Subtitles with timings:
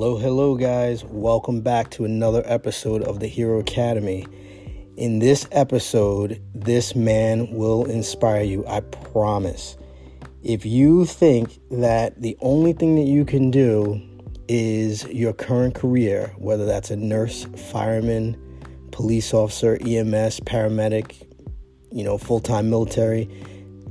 [0.00, 1.02] Hello, hello, guys.
[1.02, 4.28] Welcome back to another episode of the Hero Academy.
[4.96, 9.76] In this episode, this man will inspire you, I promise.
[10.44, 14.00] If you think that the only thing that you can do
[14.46, 18.36] is your current career, whether that's a nurse, fireman,
[18.92, 21.26] police officer, EMS, paramedic,
[21.90, 23.28] you know, full time military,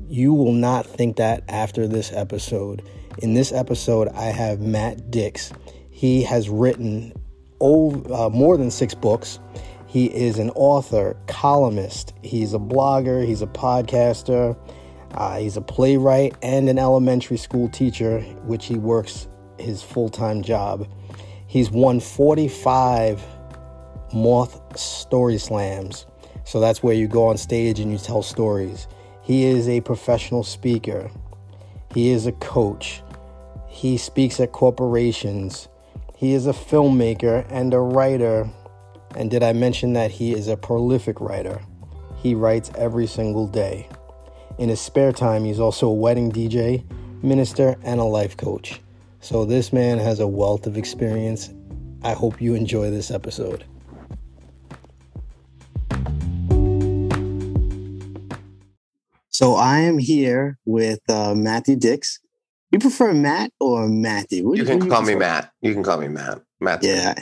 [0.07, 2.81] you will not think that after this episode.
[3.17, 5.51] In this episode, I have Matt Dicks.
[5.97, 7.11] He has written
[7.59, 9.39] over, uh, more than six books.
[9.87, 14.55] He is an author, columnist, he's a blogger, he's a podcaster,
[15.15, 20.43] uh, he's a playwright, and an elementary school teacher, which he works his full time
[20.43, 20.87] job.
[21.47, 23.25] He's won 45
[24.13, 26.05] Moth Story Slams.
[26.43, 28.87] So that's where you go on stage and you tell stories.
[29.23, 31.09] He is a professional speaker,
[31.95, 33.01] he is a coach,
[33.67, 35.69] he speaks at corporations,
[36.17, 38.49] he is a filmmaker and a writer.
[39.15, 41.61] And did I mention that he is a prolific writer?
[42.17, 43.87] He writes every single day.
[44.57, 46.83] In his spare time, he's also a wedding DJ,
[47.21, 48.81] minister, and a life coach.
[49.21, 51.53] So this man has a wealth of experience.
[52.01, 53.63] I hope you enjoy this episode.
[59.29, 62.19] So I am here with uh, Matthew Dicks.
[62.71, 64.47] You prefer Matt or Matthew?
[64.47, 65.51] What, you can call me Matt.
[65.61, 66.41] You can call me Matt.
[66.59, 66.83] Matt.
[66.83, 67.15] Yeah,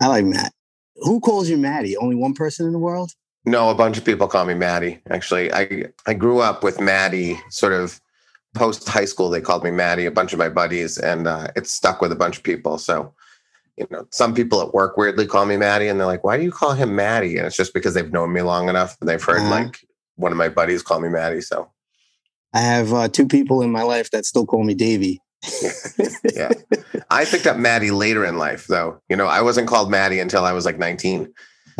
[0.00, 0.52] I like Matt.
[0.96, 1.96] Who calls you Matty?
[1.96, 3.12] Only one person in the world?
[3.44, 5.00] No, a bunch of people call me Maddie.
[5.10, 8.00] Actually, I I grew up with Maddie sort of
[8.54, 11.66] post high school, they called me Maddie, a bunch of my buddies, and uh, it
[11.66, 12.78] stuck with a bunch of people.
[12.78, 13.12] So,
[13.76, 16.44] you know, some people at work weirdly call me Maddie, and they're like, "Why do
[16.44, 19.22] you call him Maddie?" And it's just because they've known me long enough, and they've
[19.22, 19.50] heard uh-huh.
[19.50, 19.84] like
[20.16, 21.40] one of my buddies call me Maddie.
[21.40, 21.68] So,
[22.54, 25.20] I have uh, two people in my life that still call me Davy.
[26.34, 26.50] yeah,
[27.10, 29.00] I picked up Maddie later in life, though.
[29.10, 31.32] You know, I wasn't called Maddie until I was like 19.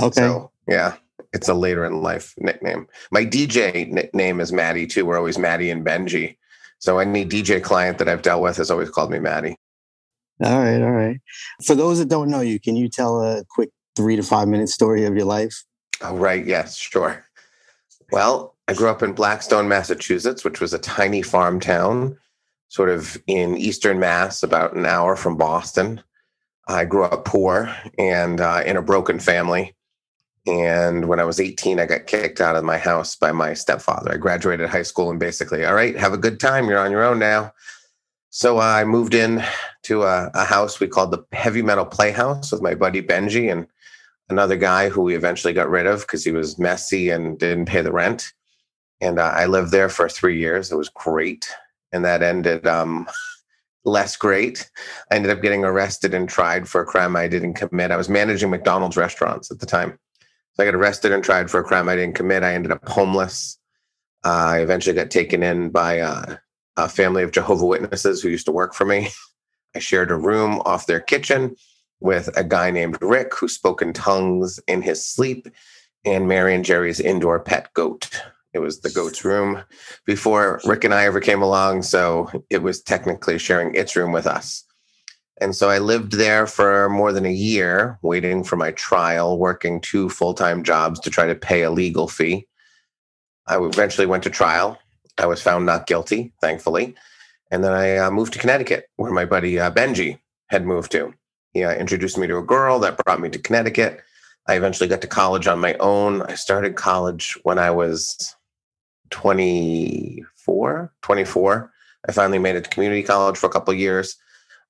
[0.03, 0.21] Okay.
[0.21, 0.97] So, yeah,
[1.33, 2.87] it's a later in life nickname.
[3.11, 5.07] My DJ nickname is Maddie too.
[5.07, 6.37] We're always Maddie and Benji.
[6.79, 9.57] So any DJ client that I've dealt with has always called me Maddie.
[10.43, 11.21] All right, all right.
[11.65, 14.69] For those that don't know you, can you tell a quick three to five minute
[14.69, 15.65] story of your life?
[16.03, 16.45] Oh, right.
[16.45, 17.25] Yes, sure.
[18.11, 22.17] Well, I grew up in Blackstone, Massachusetts, which was a tiny farm town,
[22.69, 26.03] sort of in eastern Mass, about an hour from Boston.
[26.67, 29.75] I grew up poor and uh, in a broken family.
[30.47, 34.13] And when I was 18, I got kicked out of my house by my stepfather.
[34.13, 36.69] I graduated high school and basically, all right, have a good time.
[36.69, 37.53] You're on your own now.
[38.31, 39.45] So I moved in
[39.85, 43.67] to a, a house we called the Heavy Metal Playhouse with my buddy Benji and
[44.29, 47.83] another guy who we eventually got rid of because he was messy and didn't pay
[47.83, 48.33] the rent.
[49.05, 50.73] And uh, I lived there for three years.
[50.73, 51.47] It was great.
[51.93, 53.07] And that ended um,
[53.85, 54.71] less great.
[55.11, 57.91] I ended up getting arrested and tried for a crime I didn't commit.
[57.91, 59.99] I was managing McDonald's restaurants at the time.
[60.55, 62.43] So I got arrested and tried for a crime I didn't commit.
[62.43, 63.59] I ended up homeless.
[64.25, 66.37] Uh, I eventually got taken in by uh,
[66.79, 69.11] a family of Jehovah Witnesses who used to work for me.
[69.75, 71.57] I shared a room off their kitchen
[72.01, 75.47] with a guy named Rick who spoke in tongues in his sleep
[76.07, 78.09] and Mary and Jerry's indoor pet goat.
[78.55, 79.63] It was the goat's room
[80.07, 81.83] before Rick and I ever came along.
[81.83, 84.65] So it was technically sharing its room with us.
[85.41, 89.81] And so I lived there for more than a year, waiting for my trial, working
[89.81, 92.47] two full time jobs to try to pay a legal fee.
[93.47, 94.79] I eventually went to trial.
[95.19, 96.95] I was found not guilty, thankfully.
[97.51, 101.13] And then I uh, moved to Connecticut, where my buddy uh, Benji had moved to.
[101.53, 104.01] He uh, introduced me to a girl that brought me to Connecticut.
[104.47, 106.23] I eventually got to college on my own.
[106.23, 108.35] I started college when I was
[109.15, 111.73] 24, 24.
[112.09, 114.17] I finally made it to community college for a couple of years.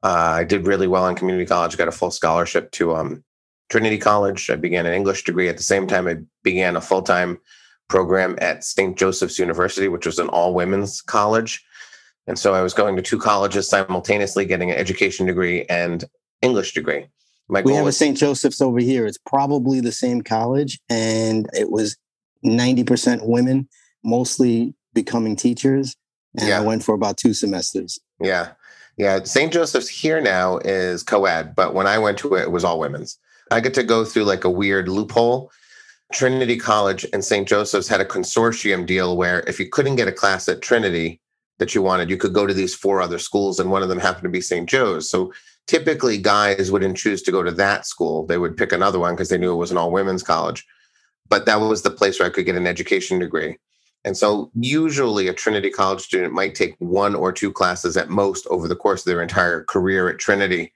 [0.03, 1.79] Uh, I did really well in community college.
[1.79, 3.25] Got a full scholarship to um,
[3.71, 4.51] Trinity College.
[4.51, 6.07] I began an English degree at the same time.
[6.07, 7.39] I began a full time
[7.89, 8.99] program at St.
[8.99, 11.65] Joseph's University, which was an all women's college.
[12.27, 16.05] And so I was going to two colleges simultaneously, getting an education degree and
[16.43, 17.07] English degree.
[17.49, 18.17] My we have was- a St.
[18.17, 19.07] Joseph's over here.
[19.07, 21.97] It's probably the same college, and it was
[22.45, 23.69] 90% women,
[24.05, 25.97] mostly becoming teachers.
[26.39, 26.59] And yeah.
[26.59, 27.99] I went for about two semesters.
[28.21, 28.53] Yeah.
[28.97, 29.53] Yeah, St.
[29.53, 32.79] Joseph's here now is co ed, but when I went to it, it was all
[32.79, 33.19] women's.
[33.51, 35.51] I get to go through like a weird loophole.
[36.13, 37.49] Trinity College and St.
[37.49, 41.21] Joseph's had a consortium deal where if you couldn't get a class at Trinity
[41.59, 43.99] that you wanted, you could go to these four other schools, and one of them
[43.99, 44.69] happened to be St.
[44.69, 45.11] Joe's.
[45.11, 45.33] So
[45.67, 48.27] typically, guys wouldn't choose to go to that school.
[48.27, 50.65] They would pick another one because they knew it was an all women's college.
[51.29, 53.57] But that was the place where I could get an education degree.
[54.05, 58.47] And so, usually, a Trinity College student might take one or two classes at most
[58.49, 60.73] over the course of their entire career at Trinity.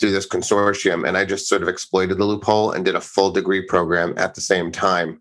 [0.00, 1.06] through this consortium.
[1.06, 4.34] And I just sort of exploited the loophole and did a full degree program at
[4.34, 5.20] the same time,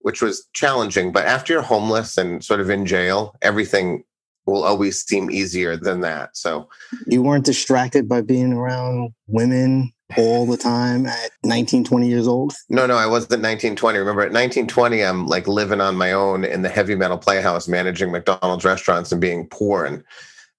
[0.00, 1.12] which was challenging.
[1.12, 4.04] But after you're homeless and sort of in jail, everything
[4.46, 6.36] will always seem easier than that.
[6.36, 6.68] So
[7.06, 12.52] you weren't distracted by being around women all the time at 19, 20 years old?
[12.68, 13.98] No, no, I wasn't 1920.
[13.98, 18.12] Remember, at 1920, I'm like living on my own in the heavy metal playhouse, managing
[18.12, 20.02] McDonald's restaurants and being poor and,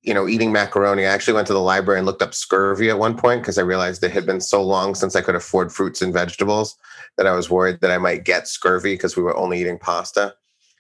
[0.01, 1.05] you know, eating macaroni.
[1.05, 3.61] I actually went to the library and looked up scurvy at one point because I
[3.61, 6.77] realized it had been so long since I could afford fruits and vegetables
[7.17, 10.35] that I was worried that I might get scurvy because we were only eating pasta.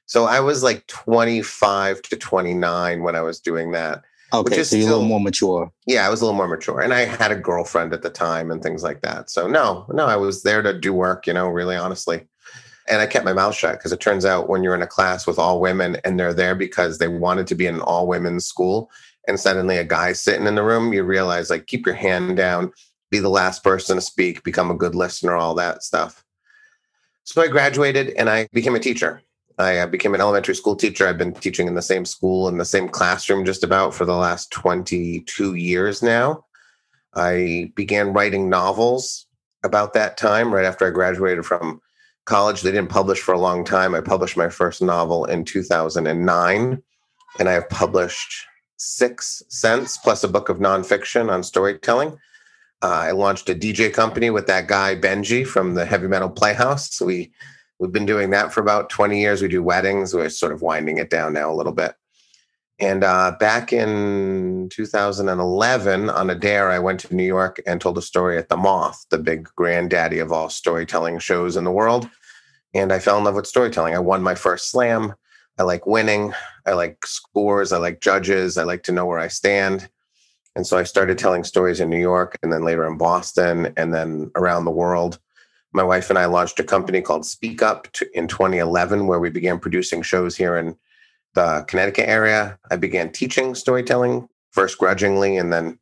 [0.05, 4.03] So I was like 25 to 29 when I was doing that.
[4.33, 5.71] Okay, so you're still, a little more mature.
[5.85, 8.49] Yeah, I was a little more mature, and I had a girlfriend at the time
[8.49, 9.29] and things like that.
[9.29, 11.27] So no, no, I was there to do work.
[11.27, 12.27] You know, really honestly,
[12.89, 15.27] and I kept my mouth shut because it turns out when you're in a class
[15.27, 18.45] with all women and they're there because they wanted to be in an all women's
[18.45, 18.89] school,
[19.27, 22.71] and suddenly a guy's sitting in the room, you realize like keep your hand down,
[23.11, 26.25] be the last person to speak, become a good listener, all that stuff.
[27.23, 29.21] So I graduated and I became a teacher.
[29.57, 31.07] I uh, became an elementary school teacher.
[31.07, 34.15] I've been teaching in the same school, in the same classroom, just about for the
[34.15, 36.45] last 22 years now.
[37.15, 39.27] I began writing novels
[39.63, 41.79] about that time, right after I graduated from
[42.25, 42.61] college.
[42.61, 43.93] They didn't publish for a long time.
[43.93, 46.83] I published my first novel in 2009,
[47.39, 48.45] and I have published
[48.77, 52.17] six since, plus a book of nonfiction on storytelling.
[52.81, 56.93] Uh, I launched a DJ company with that guy, Benji, from the Heavy Metal Playhouse.
[56.95, 57.31] So We
[57.83, 59.41] We've been doing that for about 20 years.
[59.41, 60.13] We do weddings.
[60.13, 61.93] We're sort of winding it down now a little bit.
[62.79, 67.97] And uh, back in 2011, on a dare, I went to New York and told
[67.97, 72.09] a story at the Moth, the big granddaddy of all storytelling shows in the world.
[72.73, 73.95] And I fell in love with storytelling.
[73.95, 75.15] I won my first slam.
[75.59, 76.33] I like winning.
[76.65, 77.73] I like scores.
[77.73, 78.57] I like judges.
[78.57, 79.89] I like to know where I stand.
[80.55, 83.93] And so I started telling stories in New York and then later in Boston and
[83.93, 85.19] then around the world
[85.73, 89.59] my wife and I launched a company called Speak Up in 2011, where we began
[89.59, 90.77] producing shows here in
[91.33, 92.59] the Connecticut area.
[92.69, 95.79] I began teaching storytelling first grudgingly, and then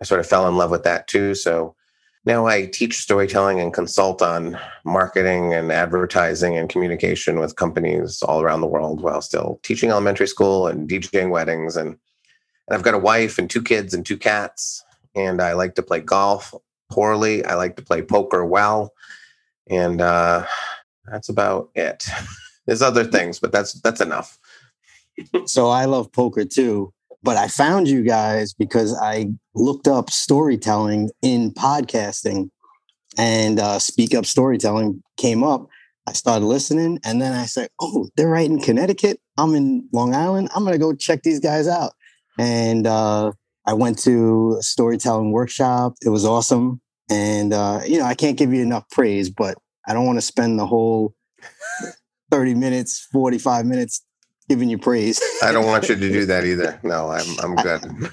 [0.00, 1.34] I sort of fell in love with that too.
[1.34, 1.76] So
[2.24, 8.40] now I teach storytelling and consult on marketing and advertising and communication with companies all
[8.40, 11.76] around the world while still teaching elementary school and DJing weddings.
[11.76, 11.98] And, and
[12.70, 14.82] I've got a wife and two kids and two cats.
[15.14, 16.54] And I like to play golf
[16.90, 17.44] poorly.
[17.44, 18.92] I like to play poker well
[19.70, 20.46] and uh,
[21.10, 22.04] that's about it.
[22.66, 24.38] There's other things, but that's that's enough.
[25.46, 26.92] so I love poker too,
[27.22, 32.50] but I found you guys because I looked up storytelling in podcasting,
[33.16, 35.68] and uh, Speak Up Storytelling came up.
[36.06, 39.20] I started listening, and then I said, "Oh, they're right in Connecticut.
[39.36, 40.48] I'm in Long Island.
[40.54, 41.92] I'm gonna go check these guys out."
[42.38, 43.32] And uh,
[43.66, 45.94] I went to a storytelling workshop.
[46.02, 46.80] It was awesome.
[47.10, 49.56] And uh, you know, I can't give you enough praise, but
[49.86, 51.14] I don't want to spend the whole
[52.30, 54.04] 30 minutes, 45 minutes
[54.48, 55.20] giving you praise.
[55.42, 56.78] I don't want you to do that either.
[56.82, 58.10] No, I'm I'm good.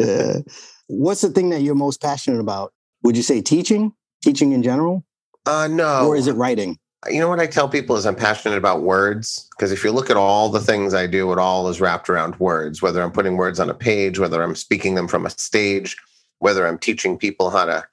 [0.02, 0.40] uh,
[0.88, 2.72] what's the thing that you're most passionate about?
[3.02, 3.92] Would you say teaching?
[4.22, 5.04] Teaching in general?
[5.44, 6.06] Uh no.
[6.06, 6.78] Or is it writing?
[7.08, 10.10] You know what I tell people is I'm passionate about words because if you look
[10.10, 13.36] at all the things I do, it all is wrapped around words, whether I'm putting
[13.36, 15.96] words on a page, whether I'm speaking them from a stage,
[16.40, 17.84] whether I'm teaching people how to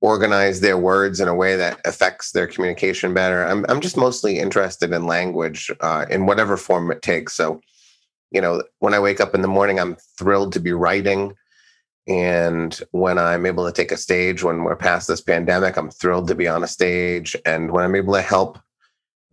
[0.00, 3.44] organize their words in a way that affects their communication better.
[3.44, 7.34] I'm I'm just mostly interested in language uh, in whatever form it takes.
[7.34, 7.60] So,
[8.30, 11.34] you know, when I wake up in the morning, I'm thrilled to be writing.
[12.08, 16.28] And when I'm able to take a stage, when we're past this pandemic, I'm thrilled
[16.28, 17.34] to be on a stage.
[17.44, 18.58] And when I'm able to help,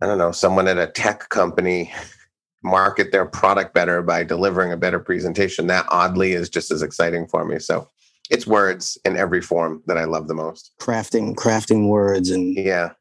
[0.00, 1.92] I don't know, someone at a tech company
[2.64, 7.28] market their product better by delivering a better presentation, that oddly is just as exciting
[7.28, 7.58] for me.
[7.60, 7.90] So
[8.30, 10.72] it's words in every form that I love the most.
[10.80, 12.92] Crafting, crafting words and yeah,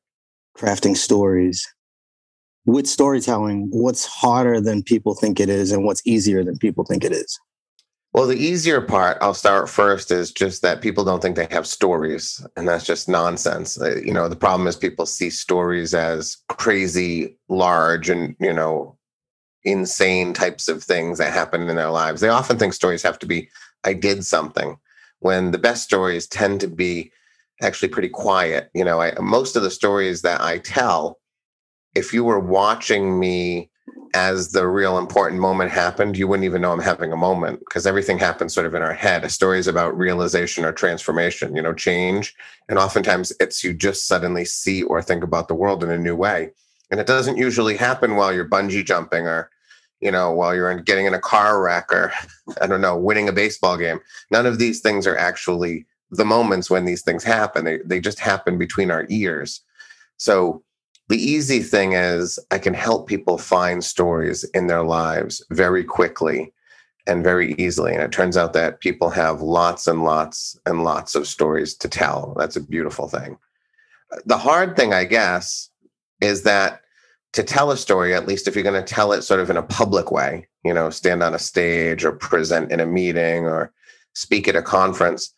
[0.57, 1.67] crafting stories.
[2.65, 7.03] With storytelling, what's harder than people think it is and what's easier than people think
[7.03, 7.37] it is?
[8.13, 11.65] Well, the easier part, I'll start first, is just that people don't think they have
[11.65, 12.45] stories.
[12.55, 13.81] And that's just nonsense.
[13.81, 18.97] Uh, you know, the problem is people see stories as crazy, large, and, you know,
[19.63, 22.21] insane types of things that happen in their lives.
[22.21, 23.49] They often think stories have to be,
[23.83, 24.77] I did something
[25.23, 27.11] when the best stories tend to be
[27.61, 28.69] actually pretty quiet.
[28.73, 31.19] You know, I, most of the stories that I tell,
[31.95, 33.69] if you were watching me
[34.13, 37.87] as the real important moment happened, you wouldn't even know I'm having a moment because
[37.87, 39.23] everything happens sort of in our head.
[39.23, 42.35] A story is about realization or transformation, you know, change.
[42.69, 46.15] And oftentimes it's you just suddenly see or think about the world in a new
[46.15, 46.51] way.
[46.91, 49.49] And it doesn't usually happen while you're bungee jumping or
[50.03, 52.11] you know, while you're in, getting in a car wreck or,
[52.61, 53.99] I don't know, winning a baseball game.
[54.31, 57.65] None of these things are actually the moments when these things happen.
[57.65, 59.61] They, they just happen between our ears.
[60.17, 60.63] So
[61.09, 66.53] the easy thing is I can help people find stories in their lives very quickly
[67.07, 67.93] and very easily.
[67.93, 71.89] And it turns out that people have lots and lots and lots of stories to
[71.89, 72.33] tell.
[72.37, 73.37] That's a beautiful thing.
[74.25, 75.69] The hard thing, I guess,
[76.21, 76.81] is that
[77.33, 79.57] to tell a story, at least if you're going to tell it sort of in
[79.57, 83.73] a public way, you know, stand on a stage or present in a meeting or
[84.13, 85.33] speak at a conference.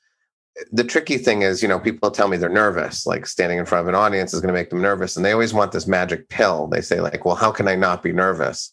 [0.72, 3.82] The tricky thing is, you know, people tell me they're nervous, like standing in front
[3.82, 5.16] of an audience is going to make them nervous.
[5.16, 6.68] And they always want this magic pill.
[6.68, 8.72] They say, like, well, how can I not be nervous?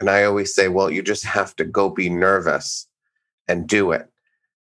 [0.00, 2.86] And I always say, well, you just have to go be nervous
[3.46, 4.08] and do it.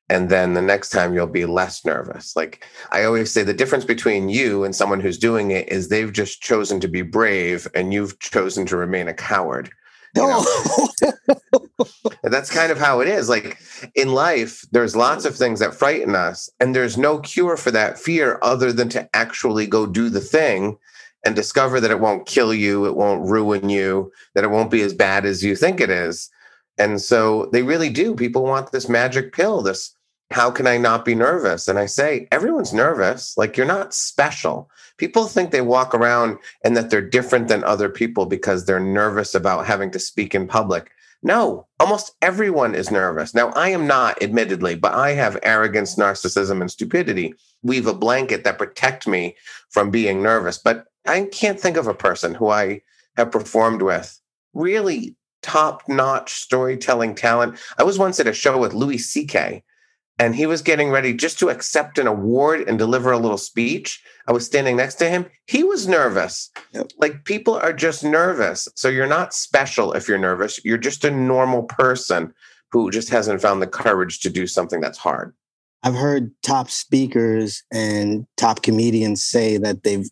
[0.09, 2.35] And then the next time you'll be less nervous.
[2.35, 6.13] Like I always say, the difference between you and someone who's doing it is they've
[6.13, 9.71] just chosen to be brave and you've chosen to remain a coward.
[10.15, 10.45] Know?
[12.23, 13.29] that's kind of how it is.
[13.29, 13.57] Like
[13.95, 17.99] in life, there's lots of things that frighten us, and there's no cure for that
[17.99, 20.77] fear other than to actually go do the thing
[21.25, 24.81] and discover that it won't kill you, it won't ruin you, that it won't be
[24.81, 26.29] as bad as you think it is.
[26.77, 28.15] And so they really do.
[28.15, 29.94] People want this magic pill, this
[30.31, 31.67] how can I not be nervous?
[31.67, 33.37] And I say, everyone's nervous.
[33.37, 34.69] Like you're not special.
[34.97, 39.35] People think they walk around and that they're different than other people because they're nervous
[39.35, 40.91] about having to speak in public.
[41.21, 43.33] No, almost everyone is nervous.
[43.33, 48.43] Now, I am not, admittedly, but I have arrogance, narcissism, and stupidity weave a blanket
[48.43, 49.35] that protect me
[49.69, 50.57] from being nervous.
[50.57, 52.81] But I can't think of a person who I
[53.17, 54.19] have performed with
[54.53, 57.57] really top notch storytelling talent.
[57.77, 59.63] I was once at a show with Louis C.K.,
[60.17, 64.01] and he was getting ready just to accept an award and deliver a little speech.
[64.27, 65.25] I was standing next to him.
[65.47, 66.49] He was nervous.
[66.71, 66.91] Yep.
[66.97, 68.67] Like people are just nervous.
[68.75, 70.63] So you're not special if you're nervous.
[70.63, 72.33] You're just a normal person
[72.71, 75.33] who just hasn't found the courage to do something that's hard.
[75.83, 80.09] I've heard top speakers and top comedians say that they've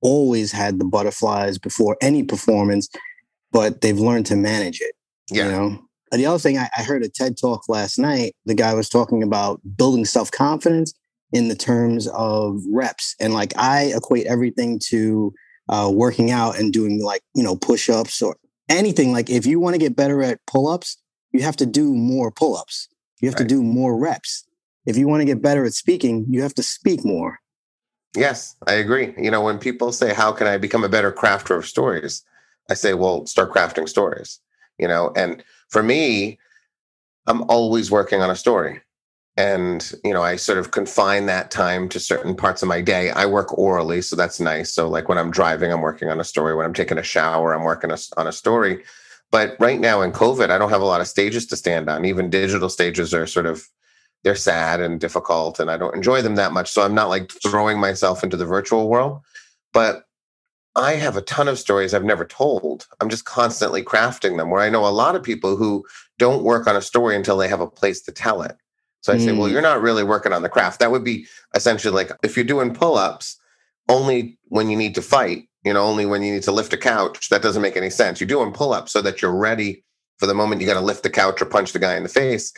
[0.00, 2.88] always had the butterflies before any performance,
[3.52, 4.94] but they've learned to manage it.
[5.30, 5.44] Yeah.
[5.44, 5.78] You know?
[6.12, 9.22] The other thing I, I heard a TED talk last night, the guy was talking
[9.22, 10.92] about building self-confidence
[11.32, 13.16] in the terms of reps.
[13.18, 15.32] And like I equate everything to
[15.68, 18.36] uh, working out and doing like, you know, push-ups or
[18.68, 19.12] anything.
[19.12, 20.98] Like if you want to get better at pull-ups,
[21.32, 22.88] you have to do more pull-ups.
[23.20, 23.48] You have right.
[23.48, 24.46] to do more reps.
[24.84, 27.38] If you want to get better at speaking, you have to speak more.
[28.16, 29.14] Yes, I agree.
[29.16, 32.22] You know, when people say, How can I become a better crafter of stories?
[32.68, 34.40] I say, Well, start crafting stories.
[34.78, 35.42] You know, and
[35.72, 36.38] for me,
[37.26, 38.80] I'm always working on a story.
[39.38, 43.10] And, you know, I sort of confine that time to certain parts of my day.
[43.10, 44.70] I work orally, so that's nice.
[44.70, 46.54] So, like when I'm driving, I'm working on a story.
[46.54, 48.84] When I'm taking a shower, I'm working on a story.
[49.30, 52.04] But right now in COVID, I don't have a lot of stages to stand on.
[52.04, 53.66] Even digital stages are sort of
[54.24, 56.70] they're sad and difficult and I don't enjoy them that much.
[56.70, 59.22] So I'm not like throwing myself into the virtual world.
[59.72, 60.04] But
[60.74, 62.86] I have a ton of stories I've never told.
[63.00, 65.84] I'm just constantly crafting them where I know a lot of people who
[66.18, 68.56] don't work on a story until they have a place to tell it.
[69.02, 69.24] So I mm.
[69.24, 69.52] say, well, mm.
[69.52, 70.80] you're not really working on the craft.
[70.80, 73.38] That would be essentially like if you're doing pull ups
[73.88, 76.78] only when you need to fight, you know, only when you need to lift a
[76.78, 78.20] couch, that doesn't make any sense.
[78.20, 79.84] You're doing pull ups so that you're ready
[80.18, 82.08] for the moment you got to lift the couch or punch the guy in the
[82.08, 82.52] face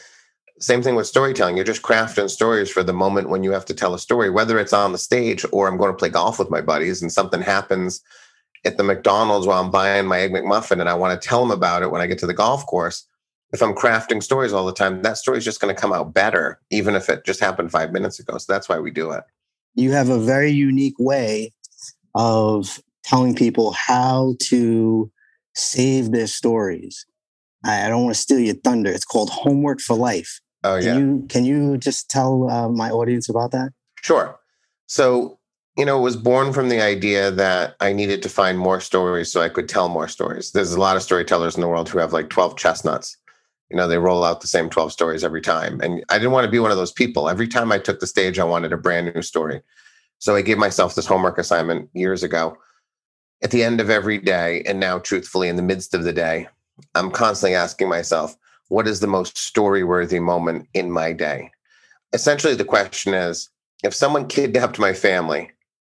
[0.60, 1.56] same thing with storytelling.
[1.56, 4.58] You're just crafting stories for the moment when you have to tell a story, whether
[4.58, 7.42] it's on the stage or I'm going to play golf with my buddies and something
[7.42, 8.00] happens
[8.64, 11.50] at the McDonald's while I'm buying my egg McMuffin and I want to tell them
[11.50, 13.06] about it when I get to the golf course.
[13.52, 16.14] If I'm crafting stories all the time, that story is just going to come out
[16.14, 18.38] better, even if it just happened five minutes ago.
[18.38, 19.22] So that's why we do it.
[19.74, 21.52] You have a very unique way
[22.14, 25.10] of telling people how to
[25.54, 27.06] save their stories.
[27.64, 28.90] I don't want to steal your thunder.
[28.90, 30.40] It's called Homework for Life.
[30.64, 30.94] Oh yeah.
[30.94, 33.72] Can you can you just tell uh, my audience about that?
[34.02, 34.38] Sure.
[34.86, 35.38] So
[35.76, 39.30] you know, it was born from the idea that I needed to find more stories
[39.30, 40.52] so I could tell more stories.
[40.52, 43.16] There's a lot of storytellers in the world who have like 12 chestnuts.
[43.70, 45.80] You know, they roll out the same 12 stories every time.
[45.80, 47.28] And I didn't want to be one of those people.
[47.28, 49.62] Every time I took the stage, I wanted a brand new story.
[50.20, 52.56] So I gave myself this homework assignment years ago.
[53.42, 56.46] At the end of every day, and now truthfully in the midst of the day,
[56.94, 58.36] I'm constantly asking myself,
[58.68, 61.50] what is the most story worthy moment in my day?
[62.12, 63.50] Essentially, the question is
[63.82, 65.50] if someone kidnapped my family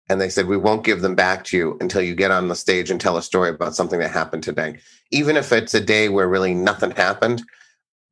[0.09, 2.55] and they said, we won't give them back to you until you get on the
[2.55, 4.79] stage and tell a story about something that happened today,
[5.11, 7.43] even if it's a day where really nothing happened,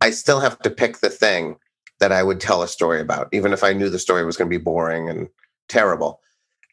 [0.02, 1.58] I still have to pick the thing
[2.00, 4.50] that I would tell a story about, even if I knew the story was going
[4.50, 5.28] to be boring and
[5.68, 6.22] terrible.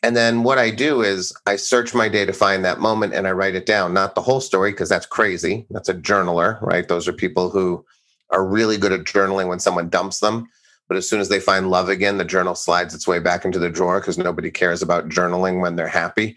[0.07, 3.27] And then what I do is I search my day to find that moment and
[3.27, 5.67] I write it down, not the whole story, because that's crazy.
[5.69, 6.87] That's a journaler, right?
[6.87, 7.85] Those are people who
[8.31, 10.47] are really good at journaling when someone dumps them.
[10.87, 13.59] But as soon as they find love again, the journal slides its way back into
[13.59, 16.37] the drawer because nobody cares about journaling when they're happy.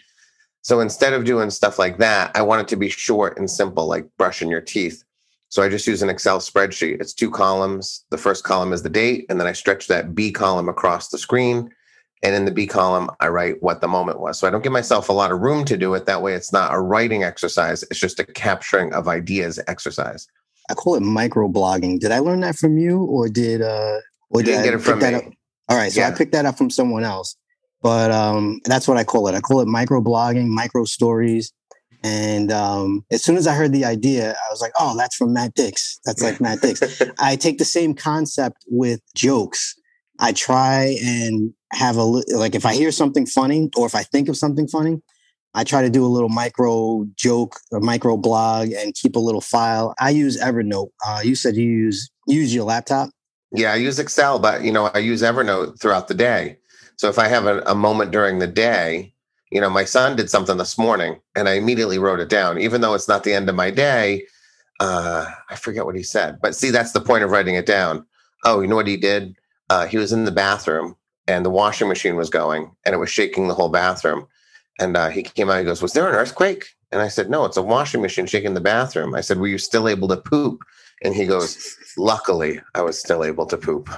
[0.64, 3.86] So instead of doing stuff like that, I want it to be short and simple,
[3.86, 5.04] like brushing your teeth.
[5.50, 7.02] So I just use an Excel spreadsheet.
[7.02, 8.04] It's two columns.
[8.10, 11.20] The first column is the date, and then I stretch that B column across the
[11.20, 11.70] screen.
[12.22, 14.38] And in the B column, I write what the moment was.
[14.38, 16.06] So I don't give myself a lot of room to do it.
[16.06, 20.28] That way, it's not a writing exercise, it's just a capturing of ideas exercise.
[20.70, 22.00] I call it micro blogging.
[22.00, 23.98] Did I learn that from you, or did uh,
[24.30, 25.14] or You didn't I get it from me.
[25.14, 25.24] up?
[25.70, 27.36] All right, so I picked that up from someone else,
[27.82, 29.36] but um, that's what I call it.
[29.36, 31.54] I call it micro blogging, micro stories.
[32.04, 35.34] And um, as soon as I heard the idea, I was like, "Oh, that's from
[35.34, 36.00] Matt Dicks.
[36.06, 36.82] That's like Matt Dicks."
[37.20, 39.76] I take the same concept with jokes.
[40.20, 44.04] I try and have a li- like if I hear something funny or if I
[44.04, 45.02] think of something funny,
[45.54, 49.42] I try to do a little micro joke, a micro blog, and keep a little
[49.42, 49.94] file.
[50.00, 50.92] I use Evernote.
[51.06, 53.10] Uh, you said you use use your laptop.
[53.52, 56.58] Yeah, I use Excel, but you know, I use Evernote throughout the day.
[56.98, 59.14] So if I have a, a moment during the day,
[59.52, 62.82] you know, my son did something this morning and I immediately wrote it down, even
[62.82, 64.26] though it's not the end of my day.
[64.80, 68.06] Uh, I forget what he said, but see, that's the point of writing it down.
[68.46, 69.36] Oh, you know what he did?
[69.70, 70.96] Uh, he was in the bathroom
[71.30, 74.26] and the washing machine was going and it was shaking the whole bathroom.
[74.80, 76.70] And uh, he came out, he goes, Was there an earthquake?
[76.92, 79.14] And I said, No, it's a washing machine shaking the bathroom.
[79.14, 80.64] I said, Were you still able to poop?
[81.04, 83.90] And he goes, Luckily, I was still able to poop.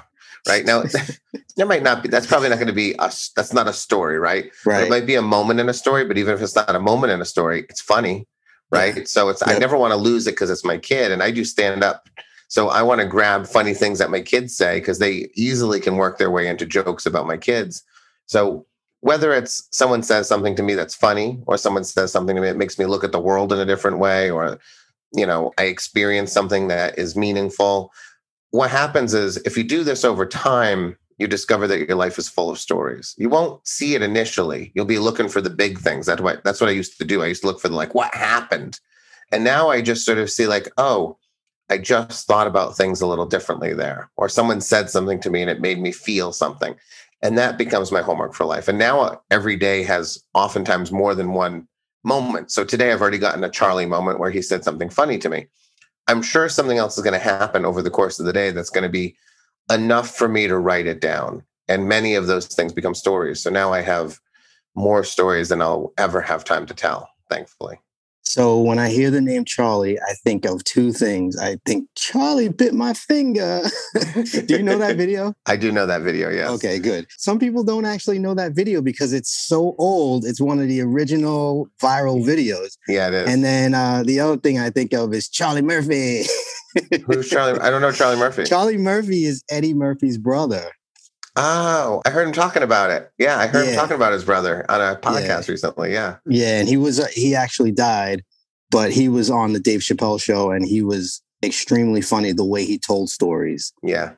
[0.45, 0.83] Right now,
[1.55, 2.09] there might not be.
[2.09, 3.31] That's probably not going to be us.
[3.35, 4.51] That's not a story, right?
[4.65, 4.83] Right.
[4.83, 7.13] It might be a moment in a story, but even if it's not a moment
[7.13, 8.27] in a story, it's funny,
[8.71, 9.07] right?
[9.07, 11.45] So it's I never want to lose it because it's my kid, and I do
[11.45, 12.09] stand up.
[12.51, 15.95] So I want to grab funny things that my kids say because they easily can
[15.95, 17.81] work their way into jokes about my kids.
[18.25, 18.65] So
[18.99, 22.49] whether it's someone says something to me that's funny, or someone says something to me
[22.49, 24.59] that makes me look at the world in a different way, or
[25.13, 27.93] you know, I experience something that is meaningful.
[28.49, 32.27] What happens is if you do this over time, you discover that your life is
[32.27, 33.15] full of stories.
[33.17, 34.73] You won't see it initially.
[34.75, 36.05] You'll be looking for the big things.
[36.05, 37.23] That's what that's what I used to do.
[37.23, 38.81] I used to look for the like what happened.
[39.31, 41.17] And now I just sort of see like, oh,
[41.71, 44.11] I just thought about things a little differently there.
[44.17, 46.75] Or someone said something to me and it made me feel something.
[47.21, 48.67] And that becomes my homework for life.
[48.67, 51.69] And now uh, every day has oftentimes more than one
[52.03, 52.51] moment.
[52.51, 55.47] So today I've already gotten a Charlie moment where he said something funny to me.
[56.09, 58.69] I'm sure something else is going to happen over the course of the day that's
[58.69, 59.15] going to be
[59.71, 61.41] enough for me to write it down.
[61.69, 63.41] And many of those things become stories.
[63.41, 64.19] So now I have
[64.75, 67.79] more stories than I'll ever have time to tell, thankfully.
[68.31, 71.37] So when I hear the name Charlie, I think of two things.
[71.37, 73.61] I think Charlie bit my finger.
[74.45, 75.33] Do you know that video?
[75.47, 76.49] I do know that video, yes.
[76.51, 77.07] Okay, good.
[77.17, 80.23] Some people don't actually know that video because it's so old.
[80.23, 82.77] It's one of the original viral videos.
[82.87, 83.27] Yeah, it is.
[83.27, 86.23] And then uh, the other thing I think of is Charlie Murphy.
[87.05, 87.59] Who's Charlie?
[87.59, 88.43] I don't know Charlie Murphy.
[88.45, 90.71] Charlie Murphy is Eddie Murphy's brother.
[91.35, 93.09] Oh, I heard him talking about it.
[93.17, 95.93] Yeah, I heard him talking about his brother on a podcast recently.
[95.93, 96.17] Yeah.
[96.25, 98.23] Yeah, and he was uh, he actually died,
[98.69, 102.65] but he was on the Dave Chappelle show and he was extremely funny the way
[102.65, 103.71] he told stories.
[103.81, 104.11] Yeah.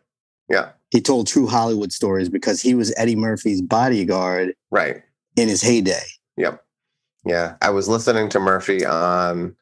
[0.49, 0.69] Yeah.
[0.89, 5.01] He told true Hollywood stories because he was Eddie Murphy's bodyguard Right.
[5.37, 6.03] in his heyday.
[6.37, 6.63] Yep.
[7.25, 7.55] Yeah.
[7.61, 9.55] I was listening to Murphy on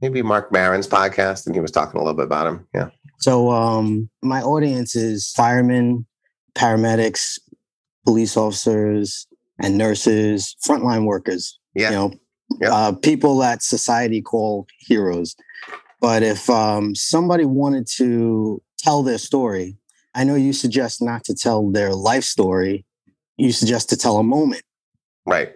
[0.00, 2.66] maybe Marc Maron's podcast and he was talking a little bit about him.
[2.74, 2.88] Yeah.
[3.20, 6.06] So um my audience is firemen,
[6.54, 7.38] paramedics,
[8.04, 9.26] police officers,
[9.62, 11.58] and nurses, frontline workers.
[11.74, 11.90] Yeah.
[11.90, 12.12] You know,
[12.60, 12.74] Yeah.
[12.74, 15.36] uh, people that society call heroes.
[16.00, 19.76] But if um, somebody wanted to tell their story,
[20.14, 22.84] I know you suggest not to tell their life story.
[23.36, 24.62] You suggest to tell a moment.
[25.26, 25.54] Right.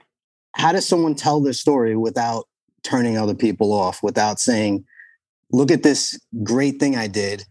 [0.55, 2.47] How does someone tell their story without
[2.83, 4.85] turning other people off, without saying,
[5.51, 7.45] look at this great thing I did?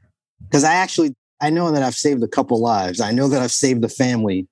[0.44, 3.02] Because I actually, I know that I've saved a couple lives.
[3.02, 4.48] I know that I've saved a family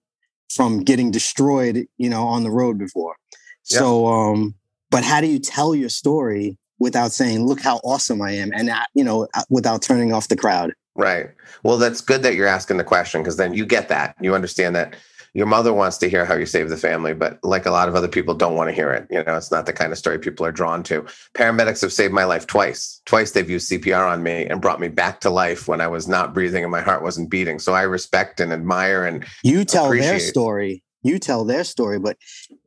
[0.53, 3.15] from getting destroyed, you know, on the road before.
[3.69, 3.79] Yeah.
[3.79, 4.55] So, um,
[4.89, 8.51] but how do you tell your story without saying, look how awesome I am?
[8.53, 10.73] And, uh, you know, uh, without turning off the crowd?
[10.95, 11.29] Right.
[11.63, 14.17] Well, that's good that you're asking the question because then you get that.
[14.19, 14.97] You understand that
[15.33, 17.95] your mother wants to hear how you saved the family, but like a lot of
[17.95, 19.07] other people don't want to hear it.
[19.09, 21.05] You know, it's not the kind of story people are drawn to.
[21.35, 23.01] Paramedics have saved my life twice.
[23.05, 26.07] Twice they've used CPR on me and brought me back to life when I was
[26.07, 27.59] not breathing and my heart wasn't beating.
[27.59, 30.83] So I respect and admire and You tell their story.
[31.03, 32.17] You tell their story, but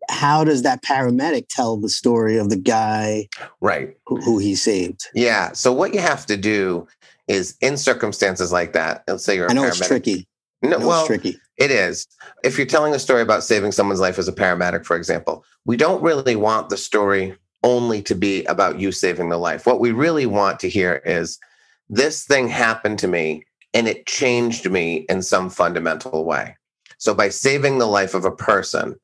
[0.09, 3.29] how does that paramedic tell the story of the guy
[3.61, 3.94] right.
[4.07, 5.03] who, who he saved?
[5.14, 5.53] Yeah.
[5.53, 6.88] So what you have to do
[7.29, 9.79] is in circumstances like that, let's say you're a I know paramedic.
[9.79, 10.29] it's tricky.
[10.62, 11.38] No, well, it's tricky.
[11.56, 12.06] It is.
[12.42, 15.76] If you're telling a story about saving someone's life as a paramedic, for example, we
[15.76, 19.64] don't really want the story only to be about you saving the life.
[19.66, 21.38] What we really want to hear is
[21.88, 26.56] this thing happened to me and it changed me in some fundamental way.
[26.98, 28.96] So by saving the life of a person,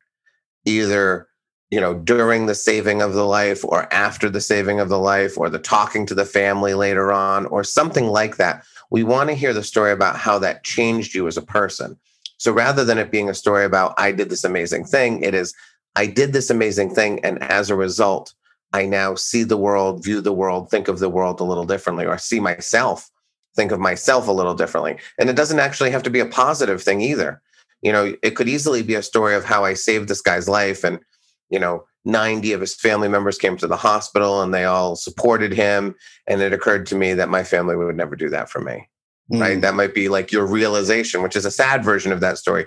[0.64, 1.28] either
[1.70, 5.38] you know during the saving of the life or after the saving of the life
[5.38, 9.36] or the talking to the family later on or something like that we want to
[9.36, 11.96] hear the story about how that changed you as a person
[12.40, 15.54] so rather than it being a story about i did this amazing thing it is
[15.96, 18.34] i did this amazing thing and as a result
[18.72, 22.06] i now see the world view the world think of the world a little differently
[22.06, 23.10] or see myself
[23.56, 24.96] think of myself a little differently.
[25.18, 27.40] And it doesn't actually have to be a positive thing either.
[27.82, 30.84] You know it could easily be a story of how i saved this guy's life
[30.84, 31.00] and
[31.48, 35.54] you know 90 of his family members came to the hospital and they all supported
[35.54, 35.94] him
[36.26, 38.86] and it occurred to me that my family would never do that for me
[39.30, 39.40] mm.
[39.40, 42.66] right that might be like your realization which is a sad version of that story.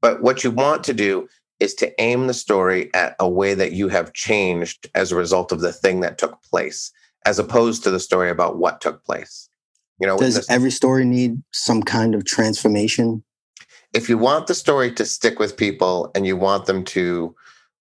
[0.00, 1.28] But what you want to do
[1.60, 5.52] is to aim the story at a way that you have changed as a result
[5.52, 6.92] of the thing that took place
[7.24, 9.48] as opposed to the story about what took place.
[10.00, 13.22] You know does this, every story need some kind of transformation?
[13.92, 17.34] If you want the story to stick with people and you want them to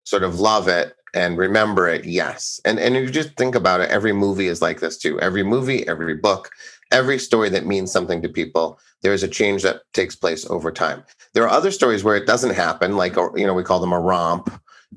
[0.05, 2.62] sort of love it and remember it yes.
[2.65, 5.19] And and if you just think about it every movie is like this too.
[5.19, 6.51] Every movie every book
[6.93, 10.71] every story that means something to people there is a change that takes place over
[10.71, 11.03] time
[11.34, 13.99] there are other stories where it doesn't happen like you know we call them a
[13.99, 14.49] romp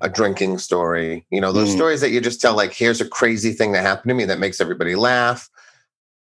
[0.03, 1.77] a drinking story you know those mm.
[1.77, 4.39] stories that you just tell like here's a crazy thing that happened to me that
[4.39, 5.49] makes everybody laugh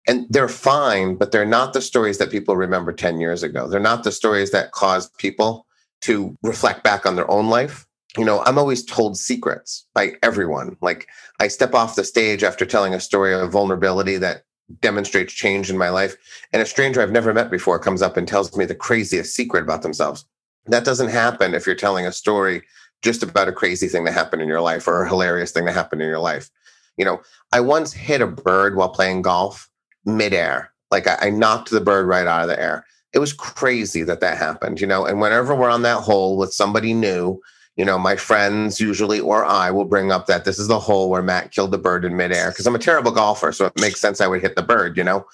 [0.08, 3.78] and they're fine but they're not the stories that people remember 10 years ago they're
[3.78, 5.66] not the stories that cause people
[6.00, 7.86] to reflect back on their own life
[8.16, 10.76] you know, I'm always told secrets by everyone.
[10.80, 11.06] Like
[11.40, 14.42] I step off the stage after telling a story of vulnerability that
[14.81, 16.16] demonstrates change in my life,
[16.52, 19.62] and a stranger I've never met before comes up and tells me the craziest secret
[19.62, 20.24] about themselves.
[20.66, 22.62] That doesn't happen if you're telling a story
[23.02, 25.74] just about a crazy thing that happened in your life or a hilarious thing that
[25.74, 26.50] happened in your life.
[26.96, 27.20] You know,
[27.52, 29.68] I once hit a bird while playing golf
[30.05, 30.72] midair.
[30.90, 32.87] Like I, I knocked the bird right out of the air.
[33.12, 35.05] It was crazy that that happened, you know.
[35.07, 37.40] And whenever we're on that hole with somebody new,
[37.76, 41.10] you know, my friends usually or I will bring up that this is the hole
[41.10, 43.52] where Matt killed the bird in midair because I'm a terrible golfer.
[43.52, 45.26] So it makes sense I would hit the bird, you know.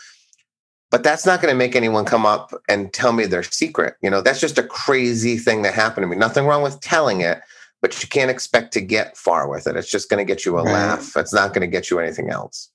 [0.91, 3.95] But that's not going to make anyone come up and tell me their secret.
[4.03, 6.17] You know, that's just a crazy thing that happened to me.
[6.17, 7.41] Nothing wrong with telling it,
[7.81, 9.77] but you can't expect to get far with it.
[9.77, 10.73] It's just going to get you a right.
[10.73, 11.17] laugh.
[11.17, 12.71] It's not going to get you anything else.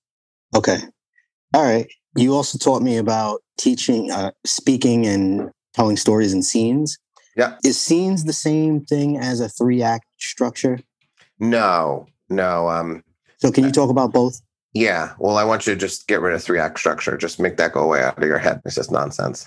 [0.55, 0.79] Okay.
[1.53, 1.87] All right.
[2.15, 6.97] You also taught me about teaching, uh, speaking, and telling stories and scenes.
[7.37, 7.55] Yeah.
[7.63, 10.79] Is scenes the same thing as a three act structure?
[11.39, 12.67] No, no.
[12.67, 13.03] Um,
[13.37, 14.41] so can you talk about both?
[14.73, 15.13] Yeah.
[15.19, 17.15] Well, I want you to just get rid of three act structure.
[17.15, 18.61] Just make that go away out of your head.
[18.65, 19.45] It's just nonsense.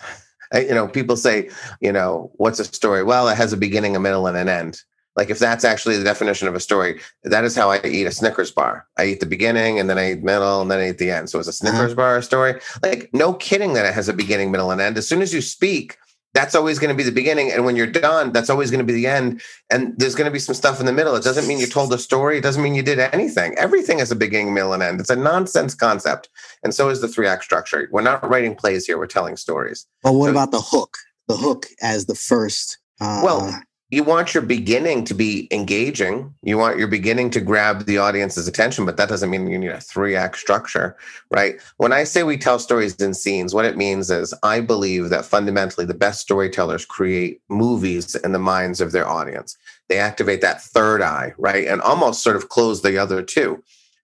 [0.53, 1.51] I, you know, people say,
[1.81, 3.03] you know, what's a story?
[3.03, 4.83] Well, it has a beginning, a middle, and an end.
[5.17, 8.13] Like if that's actually the definition of a story, that is how I eat a
[8.13, 8.87] Snickers bar.
[8.97, 11.29] I eat the beginning and then I eat middle and then I eat the end.
[11.29, 11.95] So is a Snickers uh-huh.
[11.95, 12.61] bar a story?
[12.83, 14.97] Like no kidding that it has a beginning, middle, and end.
[14.97, 15.99] As soon as you speak,
[16.35, 18.85] that's always going to be the beginning and when you're done that's always going to
[18.85, 19.41] be the end
[19.71, 21.15] and there's going to be some stuff in the middle.
[21.15, 23.55] It doesn't mean you told a story it doesn't mean you did anything.
[23.59, 25.01] Everything is a beginning middle and end.
[25.01, 26.29] It's a nonsense concept
[26.63, 27.89] and so is the three act structure.
[27.91, 29.87] We're not writing plays here we're telling stories.
[30.05, 30.97] Well what so, about the hook?
[31.29, 36.33] The hook as the first uh, well you want your beginning to be engaging.
[36.43, 39.71] You want your beginning to grab the audience's attention, but that doesn't mean you need
[39.71, 40.97] a three act structure,
[41.31, 41.61] right?
[41.79, 45.25] When I say we tell stories in scenes, what it means is I believe that
[45.25, 49.57] fundamentally the best storytellers create movies in the minds of their audience.
[49.89, 51.67] They activate that third eye, right?
[51.67, 53.63] And almost sort of close the other two.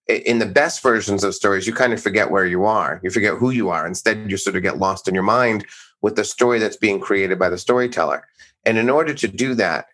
[0.09, 3.01] In the best versions of stories, you kind of forget where you are.
[3.05, 3.87] You forget who you are.
[3.87, 5.65] Instead, you sort of get lost in your mind
[6.03, 8.25] with the story that's being created by the storyteller.
[8.67, 9.87] And in order to do that,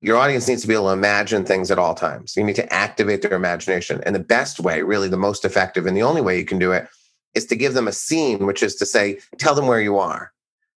[0.00, 2.36] your audience needs to be able to imagine things at all times.
[2.36, 4.00] You need to activate their imagination.
[4.06, 6.72] And the best way, really the most effective and the only way you can do
[6.72, 6.88] it,
[7.34, 10.32] is to give them a scene, which is to say, tell them where you are.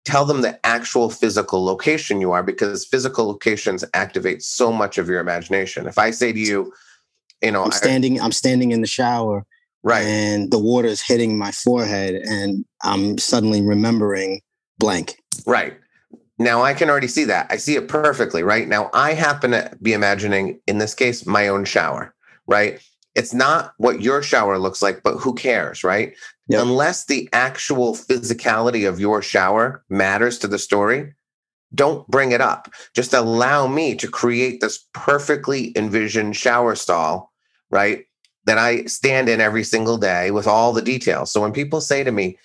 [0.04, 5.08] Tell them the actual physical location you are, because physical locations activate so much of
[5.08, 5.86] your imagination.
[5.86, 6.72] If I say to you,
[7.42, 9.46] you know, I'm standing, I, I'm standing in the shower,
[9.82, 14.42] right, and the water is hitting my forehead, and I'm suddenly remembering
[14.78, 15.16] blank.
[15.46, 15.78] Right.
[16.38, 17.46] Now I can already see that.
[17.50, 18.66] I see it perfectly, right?
[18.66, 22.14] Now I happen to be imagining, in this case, my own shower,
[22.46, 22.80] right?
[23.14, 26.14] It's not what your shower looks like, but who cares, right?
[26.48, 26.62] Yep.
[26.62, 31.14] Unless the actual physicality of your shower matters to the story,
[31.74, 32.68] don't bring it up.
[32.94, 37.32] Just allow me to create this perfectly envisioned shower stall,
[37.70, 38.04] right?
[38.46, 41.30] That I stand in every single day with all the details.
[41.30, 42.38] So when people say to me,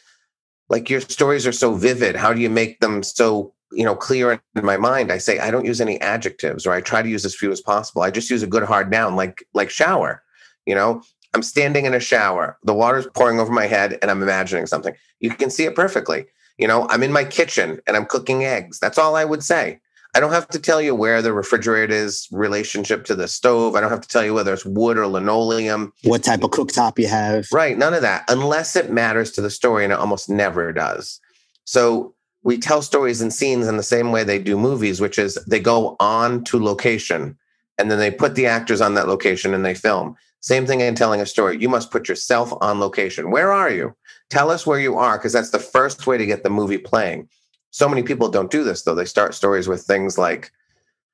[0.69, 4.31] like, your stories are so vivid, how do you make them so you know clear
[4.31, 7.25] in my mind i say i don't use any adjectives or i try to use
[7.25, 10.23] as few as possible i just use a good hard noun like like shower
[10.65, 11.01] you know
[11.33, 14.95] i'm standing in a shower the water's pouring over my head and i'm imagining something
[15.19, 16.25] you can see it perfectly
[16.59, 18.79] You know, I'm in my kitchen and I'm cooking eggs.
[18.79, 19.79] That's all I would say.
[20.13, 23.75] I don't have to tell you where the refrigerator is relationship to the stove.
[23.75, 25.93] I don't have to tell you whether it's wood or linoleum.
[26.03, 27.47] What type of cooktop you have.
[27.53, 27.77] Right.
[27.77, 31.21] None of that, unless it matters to the story, and it almost never does.
[31.63, 35.35] So we tell stories and scenes in the same way they do movies, which is
[35.45, 37.37] they go on to location
[37.79, 40.15] and then they put the actors on that location and they film.
[40.41, 41.57] Same thing in telling a story.
[41.57, 43.31] You must put yourself on location.
[43.31, 43.95] Where are you?
[44.29, 47.27] Tell us where you are, because that's the first way to get the movie playing.
[47.71, 48.95] So many people don't do this, though.
[48.95, 50.51] They start stories with things like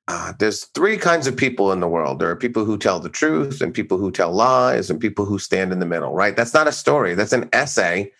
[0.08, 3.08] uh, there's three kinds of people in the world there are people who tell the
[3.08, 6.36] truth, and people who tell lies, and people who stand in the middle, right?
[6.36, 7.14] That's not a story.
[7.14, 8.12] That's an essay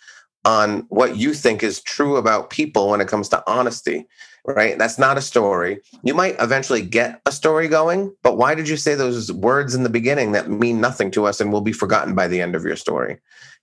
[0.47, 4.07] on what you think is true about people when it comes to honesty,
[4.47, 4.79] right?
[4.79, 5.81] That's not a story.
[6.05, 9.83] You might eventually get a story going, but why did you say those words in
[9.83, 12.65] the beginning that mean nothing to us and will be forgotten by the end of
[12.65, 13.19] your story?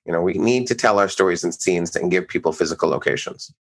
[0.05, 3.53] You know, we need to tell our stories and scenes and give people physical locations.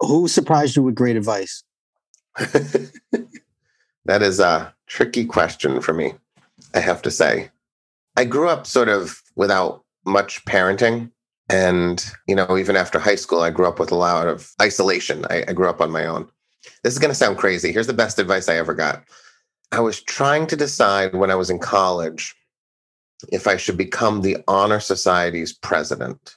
[0.00, 1.62] Who surprised you with great advice?
[2.36, 2.90] that
[4.22, 6.14] is a tricky question for me,
[6.74, 7.50] I have to say.
[8.16, 11.12] I grew up sort of without much parenting.
[11.48, 15.24] And, you know, even after high school, I grew up with a lot of isolation.
[15.30, 16.28] I, I grew up on my own.
[16.82, 17.72] This is going to sound crazy.
[17.72, 19.04] Here's the best advice I ever got.
[19.72, 22.34] I was trying to decide when I was in college
[23.32, 26.36] if I should become the Honor Society's president.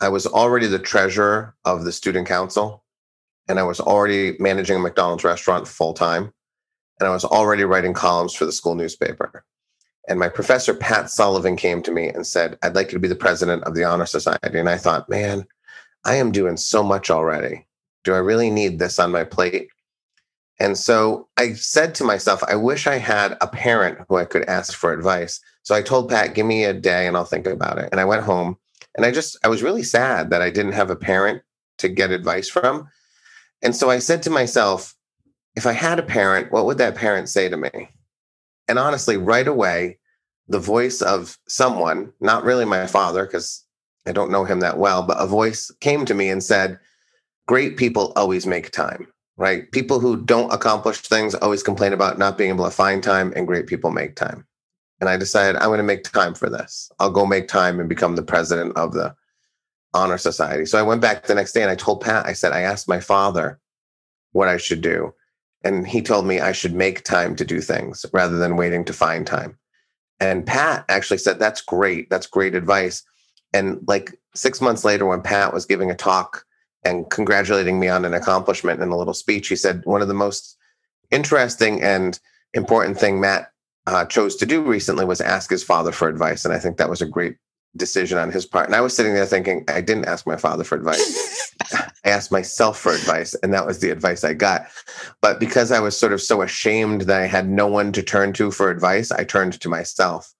[0.00, 2.84] I was already the treasurer of the student council,
[3.48, 6.32] and I was already managing a McDonald's restaurant full time,
[7.00, 9.44] and I was already writing columns for the school newspaper.
[10.08, 13.08] And my professor, Pat Sullivan, came to me and said, I'd like you to be
[13.08, 14.58] the president of the Honor Society.
[14.58, 15.46] And I thought, man,
[16.04, 17.66] I am doing so much already.
[18.04, 19.68] Do I really need this on my plate?
[20.58, 24.44] And so I said to myself, I wish I had a parent who I could
[24.48, 25.40] ask for advice.
[25.62, 27.88] So I told Pat, give me a day and I'll think about it.
[27.90, 28.56] And I went home
[28.94, 31.42] and I just, I was really sad that I didn't have a parent
[31.78, 32.88] to get advice from.
[33.62, 34.94] And so I said to myself,
[35.56, 37.90] if I had a parent, what would that parent say to me?
[38.68, 39.98] And honestly, right away,
[40.48, 43.64] the voice of someone, not really my father, because
[44.06, 46.78] I don't know him that well, but a voice came to me and said,
[47.46, 49.70] Great people always make time, right?
[49.70, 53.46] People who don't accomplish things always complain about not being able to find time, and
[53.46, 54.46] great people make time.
[55.00, 56.90] And I decided I'm going to make time for this.
[56.98, 59.14] I'll go make time and become the president of the
[59.94, 60.66] Honor Society.
[60.66, 62.88] So I went back the next day and I told Pat, I said, I asked
[62.88, 63.60] my father
[64.32, 65.14] what I should do.
[65.66, 68.92] And he told me I should make time to do things rather than waiting to
[68.92, 69.58] find time.
[70.20, 72.08] And Pat actually said, That's great.
[72.08, 73.02] That's great advice.
[73.52, 76.44] And like six months later, when Pat was giving a talk
[76.84, 80.14] and congratulating me on an accomplishment in a little speech, he said, One of the
[80.14, 80.56] most
[81.10, 82.20] interesting and
[82.54, 83.50] important thing Matt
[83.88, 86.44] uh, chose to do recently was ask his father for advice.
[86.44, 87.38] And I think that was a great
[87.76, 88.66] decision on his part.
[88.66, 91.52] And I was sitting there thinking, I didn't ask my father for advice.
[91.72, 94.66] I asked myself for advice, and that was the advice I got.
[95.20, 98.32] But because I was sort of so ashamed that I had no one to turn
[98.34, 100.32] to for advice, I turned to myself.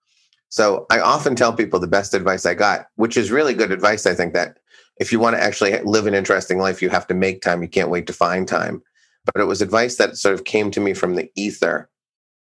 [0.49, 4.07] So I often tell people the best advice I got, which is really good advice.
[4.07, 4.59] I think that
[4.99, 7.63] if you want to actually live an interesting life, you have to make time.
[7.63, 8.83] You can't wait to find time.
[9.25, 11.91] But it was advice that sort of came to me from the ether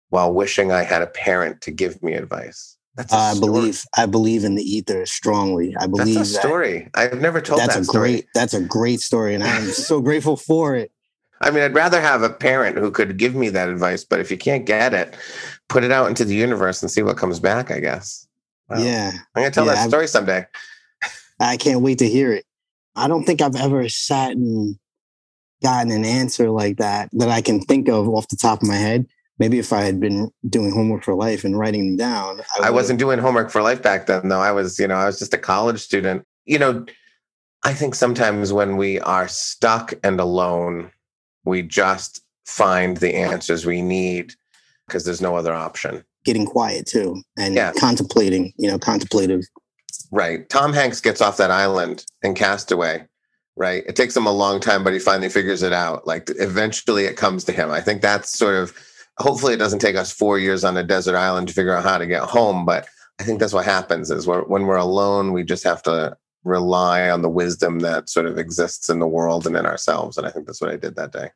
[0.09, 2.72] while wishing I had a parent to give me advice.
[2.95, 5.75] That's I believe I believe in the ether strongly.
[5.79, 6.89] I believe that's a story.
[6.93, 8.11] I've never told that's that a story.
[8.11, 10.91] great that's a great story, and I'm so grateful for it.
[11.41, 14.29] I mean, I'd rather have a parent who could give me that advice, but if
[14.29, 15.17] you can't get it,
[15.69, 17.71] put it out into the universe and see what comes back.
[17.71, 18.27] I guess.
[18.77, 20.45] Yeah, I'm gonna tell yeah, that story someday.
[21.39, 22.45] I can't wait to hear it.
[22.95, 24.77] I don't think I've ever sat and
[25.63, 28.75] gotten an answer like that that I can think of off the top of my
[28.75, 29.07] head
[29.39, 32.41] maybe if I had been doing homework for life and writing them down.
[32.59, 34.39] I, I wasn't doing homework for life back then, though.
[34.39, 36.25] I was, you know, I was just a college student.
[36.45, 36.85] You know,
[37.63, 40.91] I think sometimes when we are stuck and alone,
[41.45, 44.33] we just find the answers we need
[44.87, 46.03] because there's no other option.
[46.25, 47.71] Getting quiet too and yeah.
[47.77, 49.43] contemplating, you know, contemplative.
[50.11, 50.47] Right.
[50.49, 53.07] Tom Hanks gets off that island in Castaway
[53.55, 53.83] right?
[53.85, 56.07] It takes him a long time, but he finally figures it out.
[56.07, 57.71] Like eventually it comes to him.
[57.71, 58.75] I think that's sort of
[59.19, 61.97] hopefully it doesn't take us four years on a desert island to figure out how
[61.97, 62.87] to get home but
[63.19, 67.09] i think that's what happens is we're, when we're alone we just have to rely
[67.09, 70.29] on the wisdom that sort of exists in the world and in ourselves and i
[70.31, 71.29] think that's what i did that day.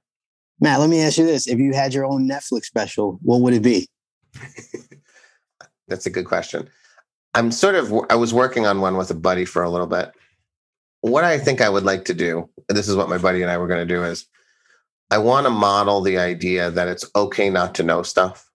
[0.60, 1.48] Matt let me ask you this.
[1.48, 3.88] If you had your own netflix special what would it be?
[5.88, 6.68] That's a good question.
[7.34, 10.12] I'm sort of i was working on one with a buddy for a little bit.
[11.02, 13.58] What i think i would like to do this is what my buddy and i
[13.58, 14.28] were going to do is
[15.10, 18.50] I want to model the idea that it's okay not to know stuff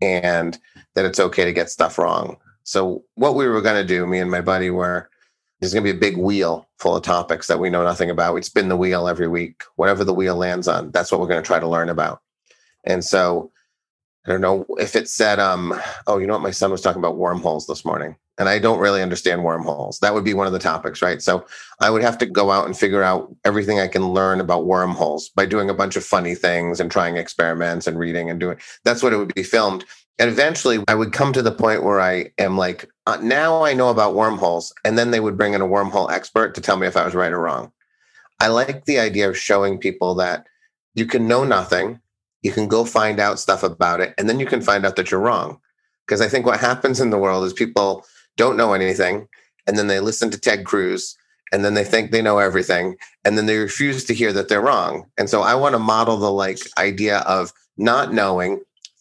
[0.00, 0.58] and
[0.94, 2.36] that it's okay to get stuff wrong.
[2.64, 5.08] So, what we were going to do, me and my buddy, were
[5.60, 8.34] there's going to be a big wheel full of topics that we know nothing about.
[8.34, 9.62] We'd spin the wheel every week.
[9.76, 12.20] Whatever the wheel lands on, that's what we're going to try to learn about.
[12.84, 13.50] And so
[14.28, 15.74] I don't know if it said, um,
[16.06, 16.42] oh, you know what?
[16.42, 20.00] My son was talking about wormholes this morning, and I don't really understand wormholes.
[20.00, 21.22] That would be one of the topics, right?
[21.22, 21.46] So
[21.80, 25.30] I would have to go out and figure out everything I can learn about wormholes
[25.30, 28.58] by doing a bunch of funny things and trying experiments and reading and doing.
[28.84, 29.86] That's what it would be filmed.
[30.18, 33.72] And eventually I would come to the point where I am like, uh, now I
[33.72, 34.74] know about wormholes.
[34.84, 37.14] And then they would bring in a wormhole expert to tell me if I was
[37.14, 37.72] right or wrong.
[38.40, 40.46] I like the idea of showing people that
[40.94, 42.00] you can know nothing,
[42.42, 45.10] you can go find out stuff about it, and then you can find out that
[45.10, 45.60] you're wrong.
[46.06, 48.04] Because I think what happens in the world is people
[48.36, 49.28] don't know anything,
[49.66, 51.16] and then they listen to Ted Cruz,
[51.52, 54.60] and then they think they know everything, and then they refuse to hear that they're
[54.60, 55.06] wrong.
[55.18, 58.60] And so I want to model the like idea of not knowing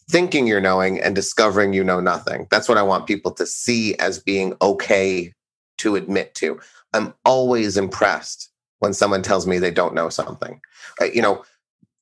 [0.10, 2.48] thinking you're knowing and discovering you know nothing.
[2.50, 5.34] That's what I want people to see as being okay
[5.80, 6.60] to admit to.
[6.94, 10.62] I'm always impressed when someone tells me they don't know something.
[11.02, 11.44] Uh, you know,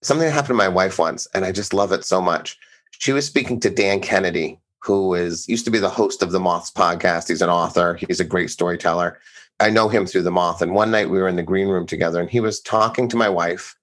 [0.06, 2.58] something happened to my wife once, and I just love it so much.
[2.92, 6.40] She was speaking to Dan Kennedy, who is used to be the host of the
[6.40, 7.28] Moths podcast.
[7.28, 7.96] He's an author.
[7.96, 9.20] He's a great storyteller.
[9.60, 10.62] I know him through the Moth.
[10.62, 13.18] And one night we were in the green room together, and he was talking to
[13.18, 13.76] my wife,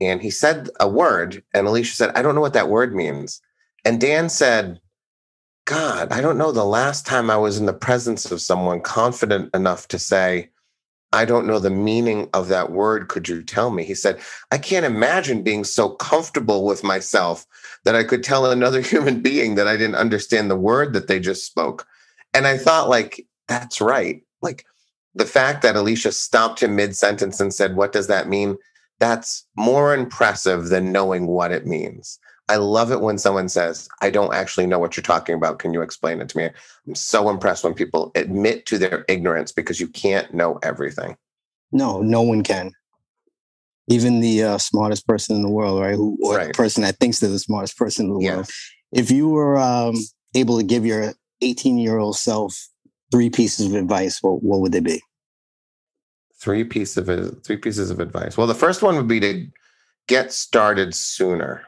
[0.00, 3.40] and he said a word, and Elysha said, "I don't know what that word means."
[3.84, 4.80] And Dan said,
[5.66, 9.54] God, I don't know the last time I was in the presence of someone confident
[9.54, 10.50] enough to say,
[11.14, 13.08] I don't know the meaning of that word.
[13.08, 13.84] Could you tell me?
[13.84, 17.46] He said, I can't imagine being so comfortable with myself
[17.84, 21.20] that I could tell another human being that I didn't understand the word that they
[21.20, 21.86] just spoke.
[22.34, 24.22] And I thought, like, that's right.
[24.42, 24.66] Like
[25.14, 28.56] the fact that Elysha stopped him mid sentence and said, What does that mean?
[28.98, 32.18] That's more impressive than knowing what it means.
[32.48, 35.58] I love it when someone says, I don't actually know what you're talking about.
[35.58, 36.50] Can you explain it to me?
[36.86, 41.16] I'm so impressed when people admit to their ignorance because you can't know everything.
[41.72, 42.72] No, no one can.
[43.88, 45.94] Even the uh, smartest person in the world, right?
[45.94, 46.48] Who, or right.
[46.48, 48.50] the person that thinks they're the smartest person in the world.
[48.92, 49.94] If you were um,
[50.34, 52.68] able to give your 18 year old self
[53.10, 55.02] three pieces of advice, what, what would they be?
[56.36, 58.36] Three pieces of three pieces of advice.
[58.36, 59.46] Well, the first one would be to
[60.08, 61.62] get started sooner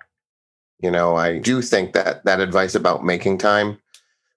[0.81, 3.79] you know, I do think that that advice about making time,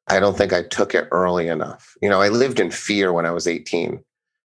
[0.08, 1.96] I don't think I took it early enough.
[2.02, 4.04] You know, I lived in fear when I was 18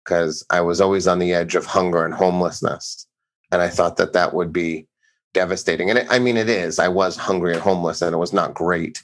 [0.04, 3.08] because I was always on the edge of hunger and homelessness.
[3.52, 4.88] And I thought that that would be
[5.34, 5.90] devastating.
[5.90, 6.80] And it, I mean, it is.
[6.80, 9.04] I was hungry and homeless and it was not great.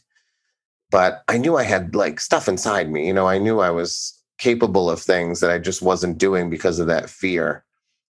[0.91, 3.07] But I knew I had like stuff inside me.
[3.07, 6.79] You know, I knew I was capable of things that I just wasn't doing because
[6.79, 7.63] of that fear.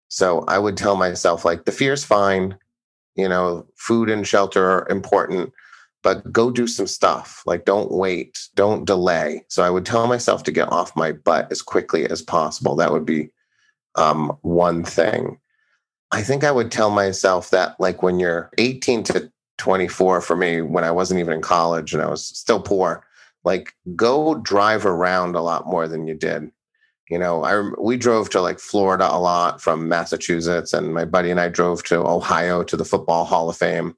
[0.10, 2.58] So I would tell myself, like, the fear's fine
[3.16, 5.54] you know, food and shelter are important,
[6.02, 7.42] but go do some stuff.
[7.46, 9.46] Like, don't wait, don't delay.
[9.48, 12.76] So I would tell myself to get off my butt as quickly as possible.
[12.76, 13.30] That would be
[13.96, 15.40] um, one thing.
[16.12, 20.62] I think I would tell myself that, like, when you're 18 to 24, for me,
[20.62, 23.06] when I wasn't even in college and I was still poor,
[23.44, 26.52] like, go drive around a lot more than you did
[27.14, 31.30] you know i we drove to like florida a lot from massachusetts and my buddy
[31.30, 33.96] and i drove to ohio to the football hall of fame.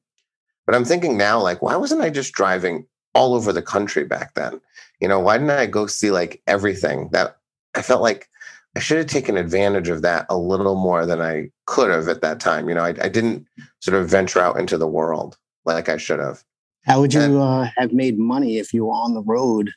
[0.65, 4.33] But i'm thinking now like why wasn't i just driving all over the country back
[4.33, 4.59] then?
[4.99, 7.37] You know why didn't i go see like everything that
[7.73, 8.27] i felt like
[8.75, 12.21] i should have taken advantage of that a little more than i could have at
[12.21, 12.67] that time?
[12.67, 13.47] You know i, I didn't
[13.79, 16.43] sort of venture out into the world like i should have.
[16.83, 19.71] How would you and, uh, have made money if you were on the road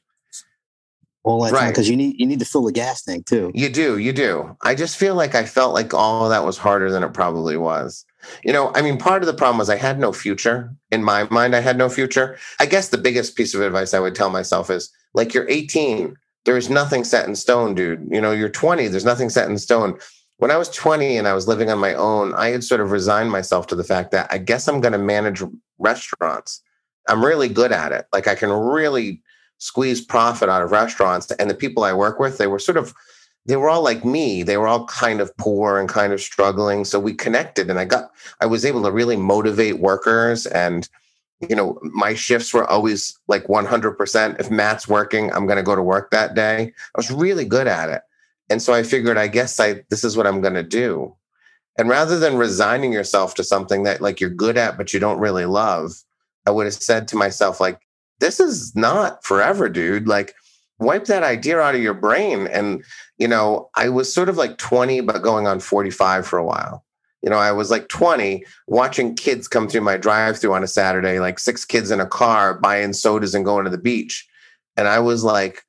[1.29, 1.69] all that right.
[1.69, 3.51] because you need you need to fill the gas tank too.
[3.55, 4.57] You do, you do.
[4.63, 7.57] I just feel like I felt like all of that was harder than it probably
[7.57, 8.05] was.
[8.45, 10.75] You know, I mean, part of the problem was I had no future.
[10.91, 12.37] In my mind, I had no future.
[12.61, 16.17] I guess the biggest piece of advice I would tell myself is like you're 18,
[16.45, 18.09] there's nothing set in stone, dude.
[18.11, 19.99] You know, you're 20, there's nothing set in stone.
[20.39, 22.91] When I was 20 and I was living on my own, I had sort of
[22.93, 25.43] resigned myself to the fact that I guess I'm going to manage
[25.79, 26.63] restaurants.
[27.09, 28.07] I'm really good at it.
[28.13, 29.23] Like I can really
[29.59, 31.31] squeeze profit out of restaurants.
[31.33, 32.95] And the people I work with, they were sort of,
[33.47, 34.43] they were all like me.
[34.43, 36.85] They were all kind of poor and kind of struggling.
[36.85, 40.47] So we connected and I got, I was able to really motivate workers.
[40.47, 40.89] And,
[41.49, 44.41] you know, my shifts were always like 100%.
[44.41, 46.73] If Matt's working, I'm going to go to work that day.
[46.95, 48.03] I was really good at it.
[48.51, 51.15] And so I figured, I guess I, this is what I'm going to do.
[51.77, 55.21] And rather than resigning yourself to something that like you're good at, but you don't
[55.21, 55.93] really love,
[56.47, 57.81] I would have said to myself, like,
[58.21, 60.09] this is not forever, dude.
[60.09, 60.35] Like,
[60.79, 62.47] wipe that idea out of your brain.
[62.47, 62.85] And,
[63.19, 66.85] you know, I was sort of like 20, but going on 45 for a while.
[67.23, 70.69] You know, I was like 20 watching kids come through my drive through on a
[70.69, 74.27] Saturday, like six kids in a car buying sodas and going to the beach.
[74.77, 75.65] And I was like,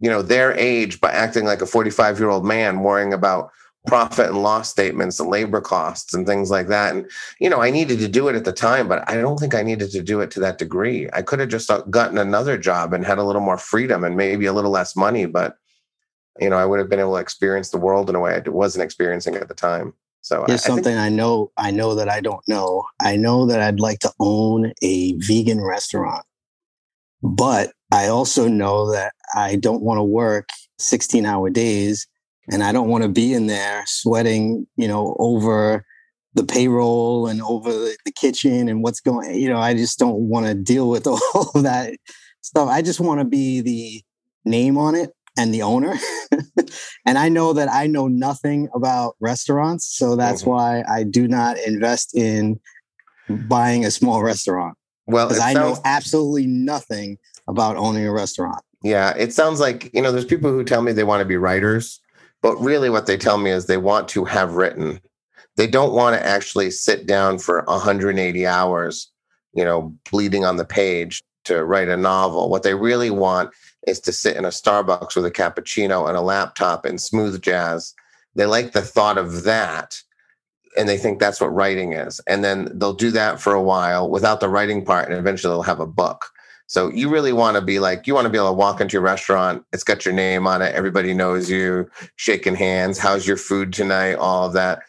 [0.00, 3.50] you know, their age by acting like a 45 year old man worrying about
[3.86, 6.94] profit and loss statements and labor costs and things like that.
[6.94, 9.54] And, you know, I needed to do it at the time, but I don't think
[9.54, 11.08] I needed to do it to that degree.
[11.12, 14.16] I could have just uh, gotten another job and had a little more freedom and
[14.16, 15.58] maybe a little less money, but,
[16.40, 18.48] you know, I would have been able to experience the world in a way I
[18.48, 19.92] wasn't experiencing at the time.
[20.22, 22.86] So there's I, something I, think- I know, I know that I don't know.
[23.02, 26.24] I know that I'd like to own a vegan restaurant,
[27.22, 32.06] but I also know that I don't want to work 16 hour days
[32.50, 35.84] and I don't want to be in there sweating, you know, over
[36.34, 39.34] the payroll and over the, kitchen and what's going.
[39.34, 41.94] You know, I just don't want to deal with all of that
[42.42, 42.68] stuff.
[42.68, 44.02] I just want to be the
[44.44, 45.94] name on it and the owner.
[47.06, 50.50] and I know that I know nothing about restaurants, so that's mm-hmm.
[50.50, 52.60] why I do not invest in
[53.28, 54.76] buying a small restaurant.
[55.06, 57.18] Well, because I sounds- know absolutely nothing
[57.48, 58.62] about owning a restaurant.
[58.82, 61.36] Yeah, it sounds like, you know, there's people who tell me they want to be
[61.38, 62.00] writers
[62.44, 65.00] but really, what they tell me is they want to have written.
[65.56, 69.10] They don't want to actually sit down for 180 hours,
[69.54, 72.50] you know, bleeding on the page to write a novel.
[72.50, 73.48] What they really want
[73.86, 77.94] is to sit in a Starbucks with a cappuccino and a laptop and smooth jazz.
[78.34, 79.96] They like the thought of that
[80.76, 82.20] and they think that's what writing is.
[82.26, 85.62] And then they'll do that for a while without the writing part, and eventually they'll
[85.62, 86.26] have a book.
[86.66, 88.94] So you really want to be like, you want to be able to walk into
[88.94, 89.64] your restaurant.
[89.72, 90.74] It's got your name on it.
[90.74, 92.98] Everybody knows you, shaking hands.
[92.98, 94.14] How's your food tonight?
[94.14, 94.80] All of that.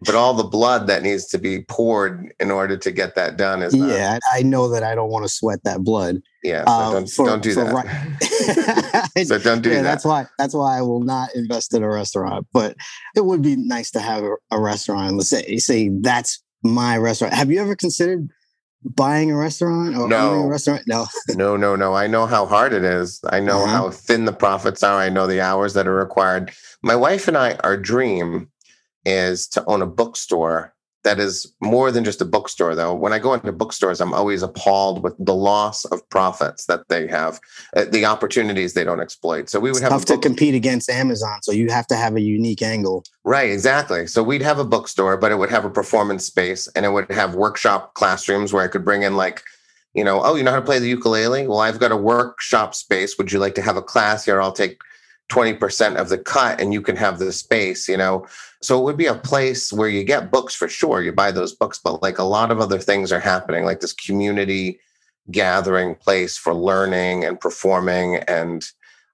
[0.00, 3.62] But all the blood that needs to be poured in order to get that done
[3.62, 3.88] is not.
[3.88, 4.18] yeah.
[4.34, 6.20] I know that I don't want to sweat that blood.
[6.42, 7.72] Yeah, so um, don't, for, don't do that.
[7.72, 9.26] Right.
[9.26, 9.82] so don't do yeah, that.
[9.82, 10.26] That's why.
[10.38, 12.46] That's why I will not invest in a restaurant.
[12.52, 12.76] But
[13.16, 15.14] it would be nice to have a, a restaurant.
[15.16, 17.32] Let's say, say that's my restaurant.
[17.32, 18.28] Have you ever considered
[18.84, 20.30] buying a restaurant or no.
[20.30, 20.82] owning a restaurant?
[20.86, 21.06] No.
[21.30, 21.94] no, no, no.
[21.94, 23.20] I know how hard it is.
[23.30, 23.76] I know uh-huh.
[23.76, 25.00] how thin the profits are.
[25.00, 26.52] I know the hours that are required.
[26.82, 28.50] My wife and I, our dream
[29.04, 30.73] is to own a bookstore
[31.04, 32.94] that is more than just a bookstore though.
[32.94, 37.06] When i go into bookstores i'm always appalled with the loss of profits that they
[37.06, 37.38] have
[37.76, 39.48] uh, the opportunities they don't exploit.
[39.48, 42.20] So we would have tough to compete against amazon so you have to have a
[42.20, 43.04] unique angle.
[43.22, 44.06] Right exactly.
[44.06, 47.10] So we'd have a bookstore but it would have a performance space and it would
[47.10, 49.42] have workshop classrooms where i could bring in like
[49.92, 51.46] you know oh you know how to play the ukulele?
[51.46, 53.16] Well i've got a workshop space.
[53.18, 54.40] Would you like to have a class here?
[54.40, 54.78] I'll take
[55.30, 58.26] 20% of the cut and you can have the space, you know.
[58.62, 61.02] So it would be a place where you get books for sure.
[61.02, 63.92] You buy those books, but like a lot of other things are happening, like this
[63.92, 64.78] community
[65.30, 68.66] gathering place for learning and performing and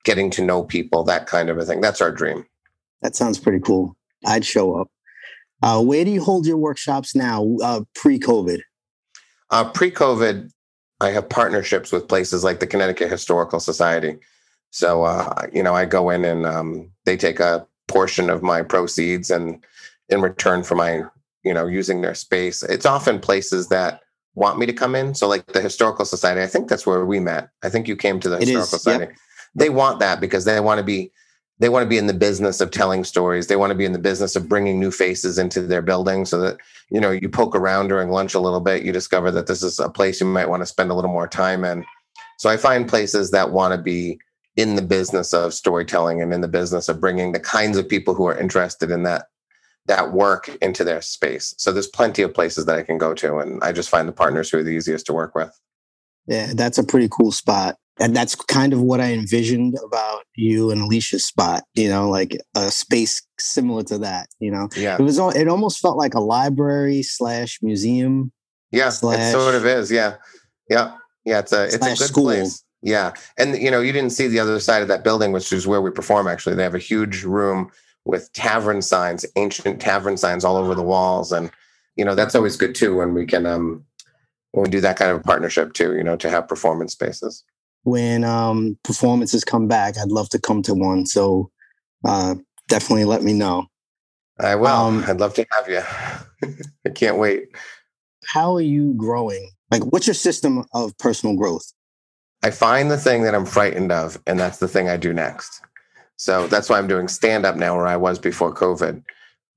[0.04, 1.80] getting to know people, that kind of a thing.
[1.80, 2.44] That's our dream.
[3.02, 3.96] That sounds pretty cool.
[4.26, 4.90] I'd show up.
[5.62, 8.60] Uh, where do you hold your workshops now, uh, pre COVID?
[9.50, 10.50] Uh, pre COVID,
[11.00, 14.16] I have partnerships with places like the Connecticut Historical Society.
[14.70, 18.62] So, uh, you know, I go in and um, they take a portion of my
[18.62, 19.64] proceeds and
[20.08, 21.02] in return for my,
[21.42, 22.62] you know, using their space.
[22.62, 24.00] It's often places that
[24.34, 25.14] want me to come in.
[25.14, 27.50] So, like the Historical Society, I think that's where we met.
[27.62, 29.04] I think you came to the it Historical is, Society.
[29.04, 29.16] Yep.
[29.56, 31.10] They want that because they want to be
[31.60, 33.46] they want to be in the business of telling stories.
[33.46, 36.40] They want to be in the business of bringing new faces into their building so
[36.40, 36.56] that,
[36.90, 39.78] you know, you poke around during lunch a little bit, you discover that this is
[39.78, 41.84] a place you might want to spend a little more time in.
[42.38, 44.18] So I find places that want to be
[44.56, 48.14] in the business of storytelling and in the business of bringing the kinds of people
[48.14, 49.26] who are interested in that
[49.86, 51.54] that work into their space.
[51.58, 54.12] So there's plenty of places that I can go to, and I just find the
[54.12, 55.58] partners who are the easiest to work with.
[56.26, 57.76] Yeah, that's a pretty cool spot.
[57.98, 62.38] And that's kind of what I envisioned about you and Elysha's spot, you know, like
[62.56, 64.68] a space similar to that, you know.
[64.74, 64.96] Yeah.
[64.98, 68.32] It was it almost felt like a library slash museum.
[68.70, 69.90] Yeah, slash, it sort of is.
[69.90, 70.14] Yeah.
[70.70, 70.94] Yeah.
[71.26, 71.40] Yeah.
[71.40, 72.24] It's a it's a good school.
[72.24, 72.64] place.
[72.82, 73.12] Yeah.
[73.36, 75.82] And you know, you didn't see the other side of that building, which is where
[75.82, 76.56] we perform actually.
[76.56, 77.70] They have a huge room
[78.04, 81.32] with tavern signs, ancient tavern signs all over the walls.
[81.32, 81.50] And,
[81.96, 83.84] you know, that's always good too when we can um
[84.52, 87.44] when we do that kind of a partnership too, you know, to have performance spaces.
[87.82, 91.06] When um performances come back, I'd love to come to one.
[91.06, 91.50] So
[92.06, 92.36] uh
[92.68, 93.66] definitely let me know.
[94.38, 94.68] I will.
[94.68, 96.54] Um, I'd love to have you.
[96.86, 97.48] I can't wait.
[98.26, 99.50] How are you growing?
[99.70, 101.70] Like what's your system of personal growth?
[102.42, 105.60] I find the thing that I'm frightened of, and that's the thing I do next.
[106.16, 109.02] So that's why I'm doing stand up now, where I was before COVID.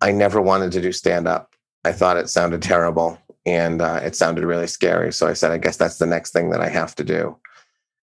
[0.02, 1.54] I never wanted to do stand up.
[1.86, 5.12] I thought it sounded terrible and uh, it sounded really scary.
[5.12, 7.38] So I said, I guess that's the next thing that I have to do.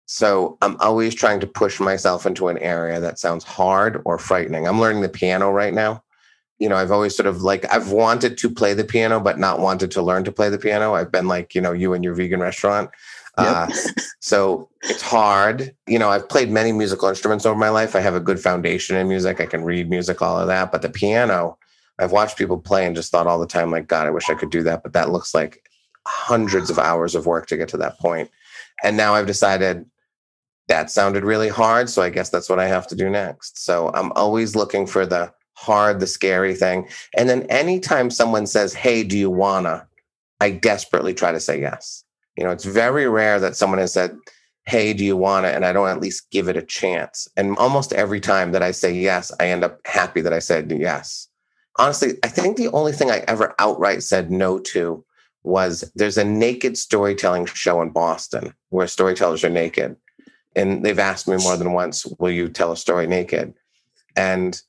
[0.07, 4.67] So I'm always trying to push myself into an area that sounds hard or frightening.
[4.67, 6.03] I'm learning the piano right now.
[6.59, 9.59] You know, I've always sort of like, I've wanted to play the piano, but not
[9.59, 10.95] wanted to learn to play the piano.
[10.95, 12.89] I've been like, you know, you and your vegan restaurant.
[13.37, 13.67] Uh,
[14.19, 15.75] so it's hard.
[15.87, 17.95] You know, I've played many musical instruments over my life.
[17.95, 19.39] I have a good foundation in music.
[19.39, 20.71] I can read music, all of that.
[20.71, 21.57] But the piano,
[21.99, 24.35] I've watched people play and just thought all the time, like, God, I wish I
[24.35, 24.83] could do that.
[24.83, 25.63] But that looks like
[26.05, 28.29] hundreds of hours of work to get to that point.
[28.83, 29.85] And now I've decided
[30.67, 31.89] that sounded really hard.
[31.89, 33.63] So I guess that's what I have to do next.
[33.63, 36.87] So I'm always looking for the hard, the scary thing.
[37.17, 39.87] And then anytime someone says, Hey, do you wanna?
[40.39, 42.03] I desperately try to say yes.
[42.37, 44.17] You know, it's very rare that someone has said,
[44.65, 45.55] Hey, do you want it?
[45.55, 47.27] And I don't at least give it a chance.
[47.37, 50.71] And almost every time that I say yes, I end up happy that I said
[50.71, 51.29] yes.
[51.77, 55.05] Honestly, I think the only thing I ever outright said no to
[55.43, 59.95] was there's a naked storytelling show in Boston where storytellers are naked.
[60.55, 63.53] And they've asked me more than once, Will you tell a story naked?
[64.15, 64.61] And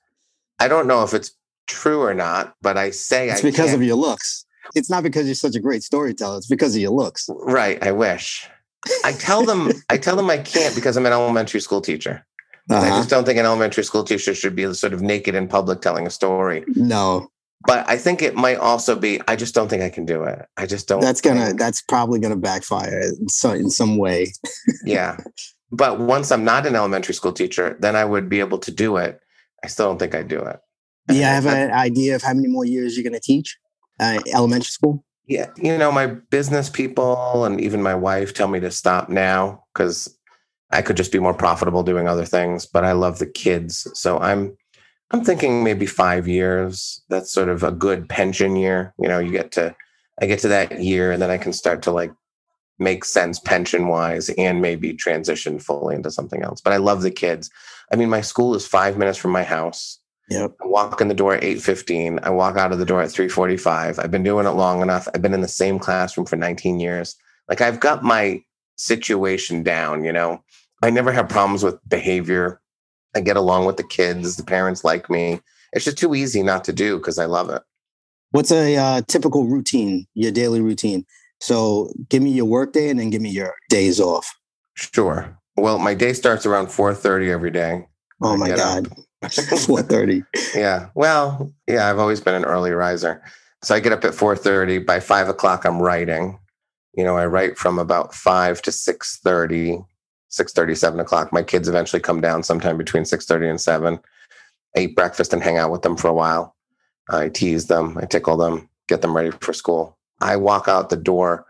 [0.60, 1.32] I don't know if it's
[1.66, 3.74] true or not, but I say it's I because can't.
[3.74, 4.44] of your looks.
[4.74, 6.38] It's not because you're such a great storyteller.
[6.38, 7.28] It's because of your looks.
[7.28, 7.82] Right.
[7.82, 8.48] I wish.
[9.04, 12.24] I tell them I tell them I can't because I'm an elementary school teacher.
[12.70, 12.84] Uh-huh.
[12.86, 15.80] I just don't think an elementary school teacher should be sort of naked in public
[15.80, 16.64] telling a story.
[16.68, 17.28] No.
[17.66, 20.46] But I think it might also be I just don't think I can do it.
[20.56, 21.58] I just don't That's gonna think.
[21.58, 24.32] that's probably gonna backfire in some, in some way.
[24.84, 25.16] yeah.
[25.70, 28.96] But once I'm not an elementary school teacher, then I would be able to do
[28.96, 29.20] it.
[29.64, 30.60] I still don't think I'd do it.
[31.10, 33.56] Yeah, I have an idea of how many more years you're going to teach
[34.00, 35.04] uh, elementary school?
[35.26, 39.64] Yeah, you know, my business people and even my wife tell me to stop now
[39.72, 40.16] because
[40.70, 42.64] I could just be more profitable doing other things.
[42.64, 44.56] But I love the kids, so I'm
[45.10, 47.02] I'm thinking maybe five years.
[47.08, 48.94] That's sort of a good pension year.
[48.98, 49.74] You know, you get to
[50.20, 52.12] I get to that year, and then I can start to like
[52.78, 56.60] make sense pension wise and maybe transition fully into something else.
[56.60, 57.50] But I love the kids.
[57.92, 59.98] I mean, my school is five minutes from my house.
[60.30, 60.56] Yep.
[60.62, 62.20] I walk in the door at 8.15.
[62.22, 63.98] I walk out of the door at 3.45.
[63.98, 65.08] I've been doing it long enough.
[65.14, 67.16] I've been in the same classroom for 19 years.
[67.48, 68.42] Like I've got my
[68.76, 70.42] situation down, you know.
[70.82, 72.60] I never have problems with behavior.
[73.16, 74.36] I get along with the kids.
[74.36, 75.40] The parents like me.
[75.72, 77.62] It's just too easy not to do because I love it.
[78.30, 81.06] What's a uh, typical routine, your daily routine?
[81.40, 84.34] So give me your work day and then give me your days off.
[84.74, 85.38] Sure.
[85.56, 87.86] Well, my day starts around 4.30 every day.
[88.20, 88.88] Oh my God.
[89.24, 90.24] 4.30.
[90.54, 90.88] yeah.
[90.94, 93.22] Well, yeah, I've always been an early riser.
[93.62, 94.86] So I get up at 4.30.
[94.86, 96.38] By 5 o'clock, I'm writing.
[96.94, 99.84] You know, I write from about 5 to 6.30,
[100.30, 101.32] 6.30, 7 o'clock.
[101.32, 103.98] My kids eventually come down sometime between 6.30 and 7.
[104.76, 106.54] I eat breakfast and hang out with them for a while.
[107.10, 107.98] I tease them.
[107.98, 109.96] I tickle them, get them ready for school.
[110.20, 111.46] I walk out the door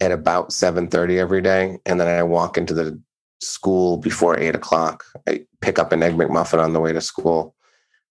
[0.00, 1.78] at about 7.30 every day.
[1.86, 3.00] And then I walk into the
[3.40, 5.04] school before eight o'clock.
[5.28, 7.54] I pick up an egg McMuffin on the way to school.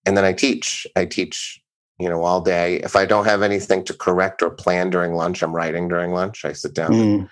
[0.05, 0.88] And then I teach.
[0.95, 1.61] I teach,
[1.99, 2.78] you know, all day.
[2.78, 6.45] If I don't have anything to correct or plan during lunch, I'm writing during lunch.
[6.45, 7.30] I sit down mm.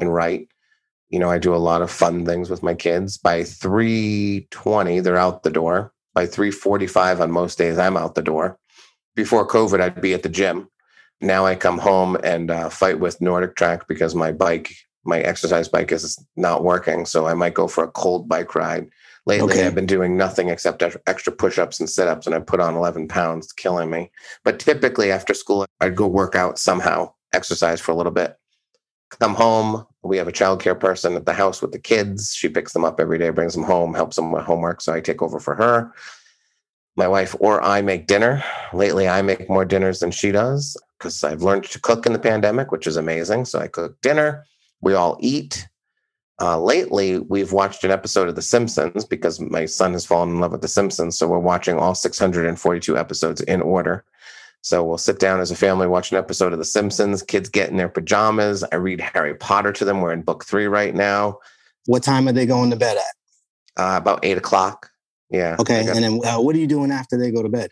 [0.00, 0.48] and write.
[1.08, 3.16] You know, I do a lot of fun things with my kids.
[3.16, 5.92] By 320, they're out the door.
[6.14, 8.58] By 345 on most days, I'm out the door.
[9.14, 10.68] Before COVID, I'd be at the gym.
[11.20, 14.74] Now I come home and uh, fight with NordicTrack because my bike
[15.06, 17.06] my exercise bike is not working.
[17.06, 18.88] So I might go for a cold bike ride.
[19.26, 19.66] Lately, okay.
[19.66, 22.76] I've been doing nothing except extra push ups and sit ups, and I put on
[22.76, 24.12] 11 pounds, killing me.
[24.44, 28.38] But typically, after school, I'd go work out somehow, exercise for a little bit.
[29.18, 29.84] Come home.
[30.04, 32.34] We have a childcare person at the house with the kids.
[32.34, 34.80] She picks them up every day, brings them home, helps them with homework.
[34.80, 35.92] So I take over for her.
[36.96, 38.44] My wife or I make dinner.
[38.72, 42.18] Lately, I make more dinners than she does because I've learned to cook in the
[42.18, 43.44] pandemic, which is amazing.
[43.44, 44.44] So I cook dinner
[44.80, 45.68] we all eat.
[46.40, 50.40] Uh, lately, we've watched an episode of The Simpsons because my son has fallen in
[50.40, 51.16] love with The Simpsons.
[51.16, 54.04] So we're watching all 642 episodes in order.
[54.60, 57.22] So we'll sit down as a family, watch an episode of The Simpsons.
[57.22, 58.64] Kids get in their pajamas.
[58.70, 60.00] I read Harry Potter to them.
[60.00, 61.38] We're in book three right now.
[61.86, 63.82] What time are they going to bed at?
[63.82, 64.90] Uh, about eight o'clock.
[65.30, 65.56] Yeah.
[65.58, 65.86] Okay.
[65.88, 67.70] And then uh, what are you doing after they go to bed?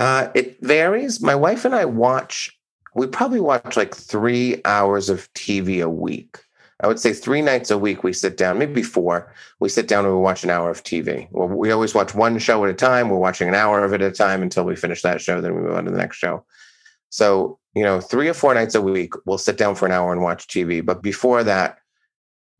[0.00, 1.22] Uh, it varies.
[1.22, 2.53] My wife and I watch
[2.94, 6.38] we probably watch like three hours of TV a week.
[6.80, 9.32] I would say three nights a week we sit down, maybe four.
[9.60, 11.28] We sit down and we watch an hour of TV.
[11.30, 13.08] Well, we always watch one show at a time.
[13.08, 15.40] We're watching an hour of it at a time until we finish that show.
[15.40, 16.44] Then we move on to the next show.
[17.10, 20.12] So, you know, three or four nights a week, we'll sit down for an hour
[20.12, 20.84] and watch TV.
[20.84, 21.78] But before that,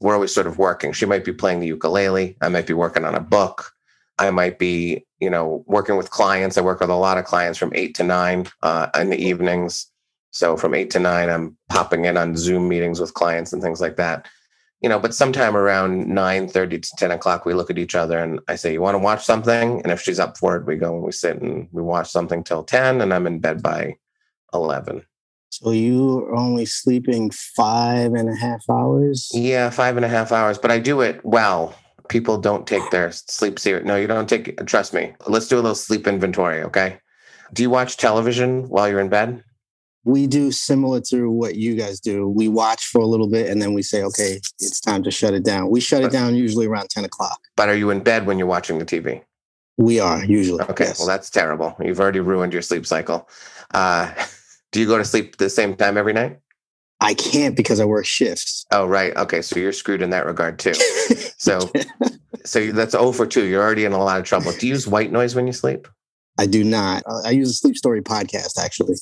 [0.00, 0.92] we're always sort of working.
[0.92, 2.36] She might be playing the ukulele.
[2.40, 3.72] I might be working on a book.
[4.18, 6.56] I might be, you know, working with clients.
[6.56, 9.86] I work with a lot of clients from eight to nine uh, in the evenings.
[10.34, 13.80] So from eight to nine, I'm popping in on Zoom meetings with clients and things
[13.80, 14.26] like that.
[14.80, 18.18] You know, but sometime around 9 30 to 10 o'clock, we look at each other
[18.18, 19.80] and I say, You want to watch something?
[19.82, 22.42] And if she's up for it, we go and we sit and we watch something
[22.42, 23.96] till 10, and I'm in bed by
[24.52, 25.06] 11.
[25.50, 29.30] So you are only sleeping five and a half hours?
[29.32, 31.76] Yeah, five and a half hours, but I do it well.
[32.08, 33.86] People don't take their sleep serious.
[33.86, 35.14] No, you don't take Trust me.
[35.28, 36.98] Let's do a little sleep inventory, okay?
[37.52, 39.44] Do you watch television while you're in bed?
[40.04, 42.28] We do similar to what you guys do.
[42.28, 45.34] We watch for a little bit and then we say, okay, it's time to shut
[45.34, 45.70] it down.
[45.70, 47.40] We shut it down usually around 10 o'clock.
[47.56, 49.22] But are you in bed when you're watching the TV?
[49.76, 50.62] We are usually.
[50.64, 50.98] Okay, yes.
[50.98, 51.74] well, that's terrible.
[51.80, 53.28] You've already ruined your sleep cycle.
[53.72, 54.12] Uh,
[54.72, 56.38] do you go to sleep the same time every night?
[57.00, 58.64] I can't because I work shifts.
[58.70, 59.14] Oh, right.
[59.16, 60.74] Okay, so you're screwed in that regard too.
[61.36, 61.70] So,
[62.44, 63.44] so that's 0 for 2.
[63.44, 64.52] You're already in a lot of trouble.
[64.52, 65.88] Do you use white noise when you sleep?
[66.38, 67.02] I do not.
[67.24, 68.94] I use a sleep story podcast actually.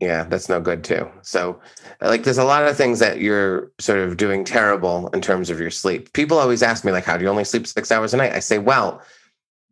[0.00, 1.08] Yeah, that's no good too.
[1.22, 1.60] So,
[2.00, 5.60] like, there's a lot of things that you're sort of doing terrible in terms of
[5.60, 6.12] your sleep.
[6.14, 8.32] People always ask me, like, how do you only sleep six hours a night?
[8.32, 9.02] I say, well,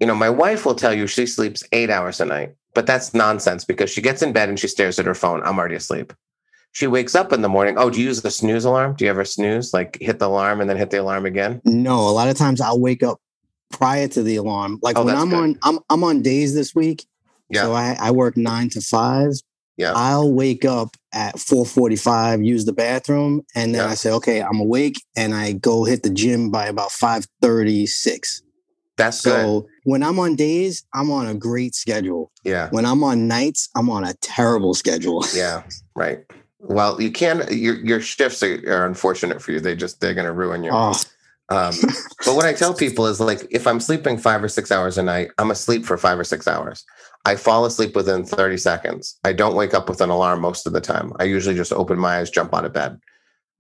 [0.00, 3.14] you know, my wife will tell you she sleeps eight hours a night, but that's
[3.14, 5.42] nonsense because she gets in bed and she stares at her phone.
[5.44, 6.12] I'm already asleep.
[6.72, 7.76] She wakes up in the morning.
[7.78, 8.94] Oh, do you use the snooze alarm?
[8.96, 11.62] Do you ever snooze, like hit the alarm and then hit the alarm again?
[11.64, 13.18] No, a lot of times I'll wake up
[13.72, 14.78] prior to the alarm.
[14.82, 15.38] Like Oh, when I'm good.
[15.38, 17.06] on, I'm I'm on days this week.
[17.48, 17.62] Yeah.
[17.62, 19.32] So I, I work nine to five.
[19.78, 19.92] Yeah.
[19.94, 23.90] I'll wake up at 445, use the bathroom, and then Yeah.
[23.90, 28.42] I say, okay, I'm awake, and I go hit the gym by about 536.
[28.96, 29.30] That's good.
[29.30, 32.32] So when I'm on days, I'm on a great schedule.
[32.42, 32.68] Yeah.
[32.70, 35.24] When I'm on nights, I'm on a terrible schedule.
[35.34, 35.62] Yeah.
[35.94, 36.24] Right.
[36.58, 39.60] Well, you can, your, your shifts are, are unfortunate for you.
[39.60, 40.70] They just, they're going to ruin you.
[40.72, 41.00] Oh,
[41.50, 41.72] Um,
[42.26, 45.02] but what I tell people is like, if I'm sleeping five or six hours a
[45.04, 46.84] night, I'm asleep for five or six hours.
[47.24, 49.18] I fall asleep within 30 seconds.
[49.24, 51.12] I don't wake up with an alarm most of the time.
[51.18, 52.98] I usually just open my eyes, jump out of bed.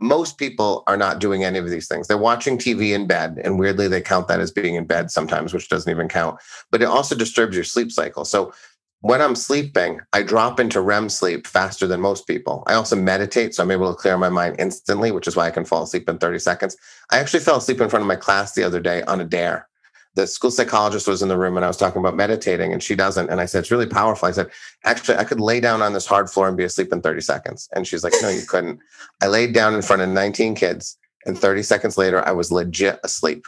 [0.00, 2.06] Most people are not doing any of these things.
[2.06, 5.52] They're watching TV in bed, and weirdly, they count that as being in bed sometimes,
[5.52, 6.38] which doesn't even count.
[6.70, 8.24] But it also disturbs your sleep cycle.
[8.24, 8.52] So
[9.00, 12.64] when I'm sleeping, I drop into REM sleep faster than most people.
[12.66, 15.52] I also meditate, so I'm able to clear my mind instantly, which is why I
[15.52, 16.76] can fall asleep in 30 seconds.
[17.10, 19.68] I actually fell asleep in front of my class the other day on a dare.
[20.14, 22.96] The school psychologist was in the room and I was talking about meditating, and she
[22.96, 23.30] doesn't.
[23.30, 24.28] And I said, It's really powerful.
[24.28, 24.50] I said,
[24.84, 27.68] Actually, I could lay down on this hard floor and be asleep in 30 seconds.
[27.74, 28.80] And she's like, No, you couldn't.
[29.22, 30.96] I laid down in front of 19 kids,
[31.26, 33.46] and 30 seconds later, I was legit asleep.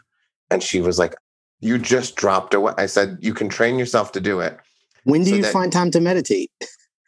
[0.51, 1.15] And she was like,
[1.61, 2.75] You just dropped away.
[2.79, 4.57] I said, You can train yourself to do it.
[5.05, 6.51] when do So you that- find time to meditate?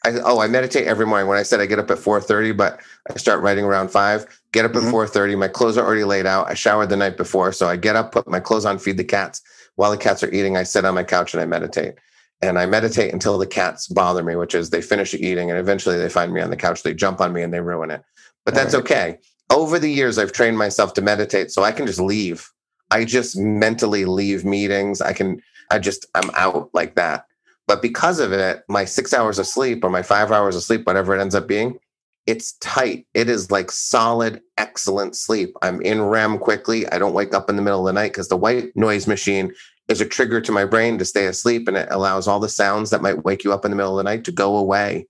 [0.05, 1.29] I oh I meditate every morning.
[1.29, 4.27] When I said I get up at four thirty, but I start writing around five.
[4.53, 4.91] Get up at mm-hmm.
[4.91, 5.35] four thirty.
[5.35, 6.49] My clothes are already laid out.
[6.49, 9.05] I showered the night before, so I get up, put my clothes on, feed the
[9.05, 9.41] cats.
[9.77, 11.95] While the cats are eating, I sit on my couch and I meditate.
[12.43, 15.97] And I meditate until the cats bother me, which is they finish eating and eventually
[15.97, 16.83] they find me on the couch.
[16.83, 18.03] They jump on me and they ruin it.
[18.45, 18.91] But that's Alright.
[18.91, 19.19] okay.
[19.49, 22.51] Over the years, I've trained myself to meditate, so I can just leave.
[22.91, 25.01] I just mentally leave meetings.
[25.01, 25.41] I can.
[25.71, 27.27] I just I'm out like that.
[27.67, 30.87] But because of it, my six hours of sleep or my five hours of sleep,
[30.87, 31.79] whatever it ends up being,
[32.27, 33.07] it's tight.
[33.15, 35.55] It is like solid, excellent sleep.
[35.63, 36.87] I'm in REM quickly.
[36.89, 39.53] I don't wake up in the middle of the night because the white noise machine
[39.89, 42.91] is a trigger to my brain to stay asleep and it allows all the sounds
[42.91, 45.07] that might wake you up in the middle of the night to go away.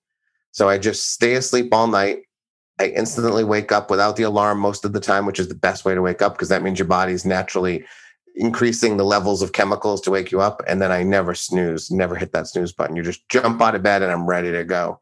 [0.52, 2.20] So I just stay asleep all night.
[2.78, 5.84] I instantly wake up without the alarm most of the time, which is the best
[5.84, 7.84] way to wake up because that means your body's naturally
[8.36, 10.62] increasing the levels of chemicals to wake you up.
[10.66, 12.96] And then I never snooze, never hit that snooze button.
[12.96, 14.98] You just jump out of bed and I'm ready to go.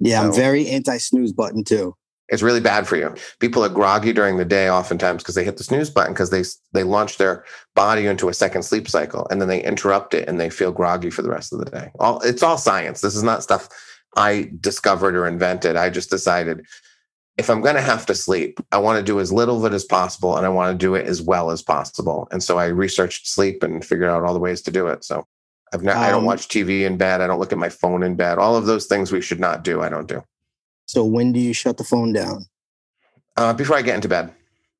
[0.00, 1.96] Yeah, I'm very anti snooze button too.
[2.28, 3.14] It's really bad for you.
[3.38, 6.42] People are groggy during the day oftentimes because they hit the snooze button because they
[6.72, 10.40] they launch their body into a second sleep cycle and then they interrupt it and
[10.40, 11.90] they feel groggy for the rest of the day.
[12.00, 13.02] All it's all science.
[13.02, 13.68] This is not stuff
[14.16, 15.76] I discovered or invented.
[15.76, 16.64] I just decided
[17.36, 19.74] if I'm going to have to sleep, I want to do as little of it
[19.74, 22.28] as possible and I want to do it as well as possible.
[22.30, 25.04] And so I researched sleep and figured out all the ways to do it.
[25.04, 25.26] So
[25.74, 27.20] I've not, I don't Um, watch TV in bed.
[27.20, 28.38] I don't look at my phone in bed.
[28.38, 29.82] All of those things we should not do.
[29.82, 30.22] I don't do.
[30.86, 32.46] So when do you shut the phone down?
[33.36, 34.32] Uh, before I get into bed.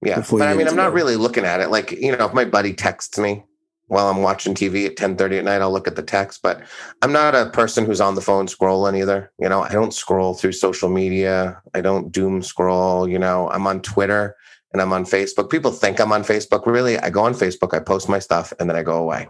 [0.03, 0.17] Yeah.
[0.17, 0.95] Before but I mean, I'm not bed.
[0.95, 1.69] really looking at it.
[1.71, 3.43] Like, you know, if my buddy texts me
[3.89, 6.41] while I'm watching TV at 1030 at night, I'll look at the text.
[6.43, 6.63] But
[7.03, 9.33] I'm not a person who's on the phone scrolling either.
[9.41, 11.61] You know, I don't scroll through social media.
[11.75, 13.09] I don't doom scroll.
[13.09, 14.37] You know, I'm on Twitter
[14.73, 15.51] and I'm on Facebook.
[15.51, 16.67] People think I'm on Facebook.
[16.67, 19.29] Really, I go on Facebook, I post my stuff, and then I go away.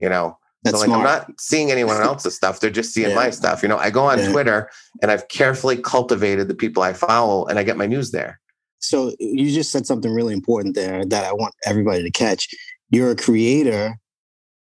[0.00, 1.00] You know, That's so like smart.
[1.00, 2.60] I'm not seeing anyone else's stuff.
[2.60, 3.14] They're just seeing Yeah.
[3.14, 3.62] my stuff.
[3.62, 4.30] You know, I go on Yeah.
[4.32, 4.70] Twitter
[5.02, 8.40] and I've carefully cultivated the people I follow and I get my news there.
[8.80, 12.48] so you just said something really important there that I want everybody to catch.
[12.90, 13.98] You're a creator,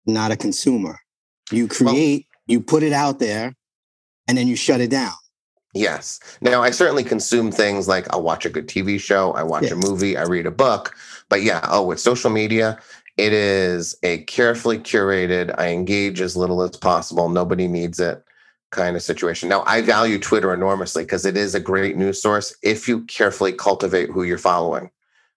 [0.08, 0.98] not a consumer.
[1.52, 3.54] You create, you put it out there,
[4.28, 5.14] and then you shut it down.
[5.76, 6.20] Yes.
[6.42, 9.74] Now I certainly consume things like I'll watch a good TV show, I watch Yeah.
[9.74, 10.96] a movie, I read a book.
[11.30, 12.80] But yeah, oh, with social media,
[13.20, 15.54] it is a carefully curated.
[15.58, 17.28] I engage as little as possible.
[17.30, 18.24] Nobody needs it.
[18.72, 19.50] kind of situation.
[19.50, 23.52] Now, I value Twitter enormously because it is a great news source if you carefully
[23.52, 24.92] cultivate who you're following.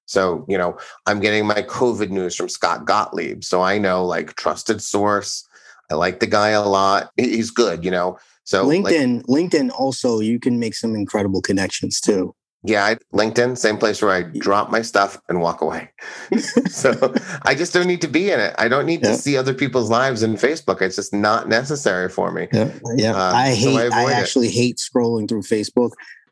[0.07, 0.77] So, you know,
[1.07, 3.45] I'm getting my COVID news from Scott Gottlieb.
[3.45, 5.47] So I know like trusted source.
[5.91, 7.11] I like the guy a lot.
[7.17, 8.19] He's good, you know.
[8.45, 12.35] So LinkedIn, like, LinkedIn also you can make some incredible connections too.
[12.65, 15.91] Yeah, I, LinkedIn, same place where I drop my stuff and walk away.
[16.69, 18.55] so I just don't need to be in it.
[18.57, 19.11] I don't need yeah.
[19.11, 20.81] to see other people's lives in Facebook.
[20.81, 22.47] It's just not necessary for me.
[22.53, 23.15] Yeah, yeah.
[23.15, 23.91] Uh, I hate.
[23.91, 24.55] So I, I actually it.
[24.55, 25.91] hate scrolling through Facebook.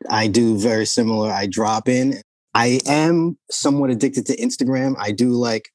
[0.09, 1.29] I do very similar.
[1.29, 2.21] I drop in.
[2.53, 4.95] I am somewhat addicted to Instagram.
[4.99, 5.69] I do like,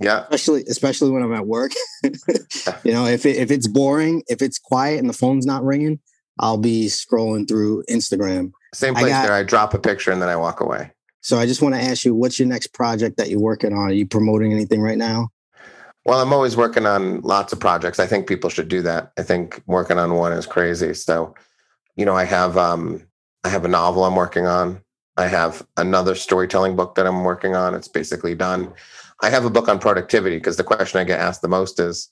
[0.00, 1.72] yeah, especially especially when I'm at work.
[2.04, 6.00] you know, if it, if it's boring, if it's quiet and the phone's not ringing,
[6.38, 8.52] I'll be scrolling through Instagram.
[8.72, 9.32] Same place I got, there.
[9.32, 10.92] I drop a picture and then I walk away.
[11.22, 13.90] So I just want to ask you, what's your next project that you're working on?
[13.90, 15.30] Are you promoting anything right now?
[16.06, 17.98] Well, I'm always working on lots of projects.
[17.98, 19.12] I think people should do that.
[19.18, 20.94] I think working on one is crazy.
[20.94, 21.34] So,
[21.96, 23.06] you know, I have um
[23.44, 24.80] I have a novel I'm working on.
[25.16, 27.74] I have another storytelling book that I'm working on.
[27.74, 28.72] It's basically done.
[29.22, 32.08] I have a book on productivity because the question I get asked the most is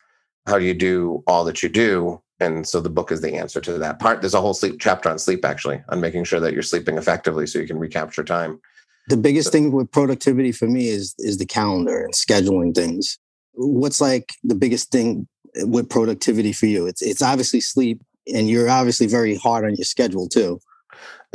[0.47, 2.21] how do you do all that you do?
[2.41, 4.21] And so the book is the answer to that part.
[4.21, 7.47] There's a whole sleep chapter on sleep actually on making sure that you're sleeping effectively
[7.47, 8.61] so you can recapture time.
[9.09, 13.19] The biggest so, thing with productivity for me is is the calendar and scheduling things.
[13.55, 15.27] What's like the biggest thing
[15.57, 16.87] with productivity for you?
[16.87, 18.01] It's it's obviously sleep
[18.33, 20.61] and you're obviously very hard on your schedule too.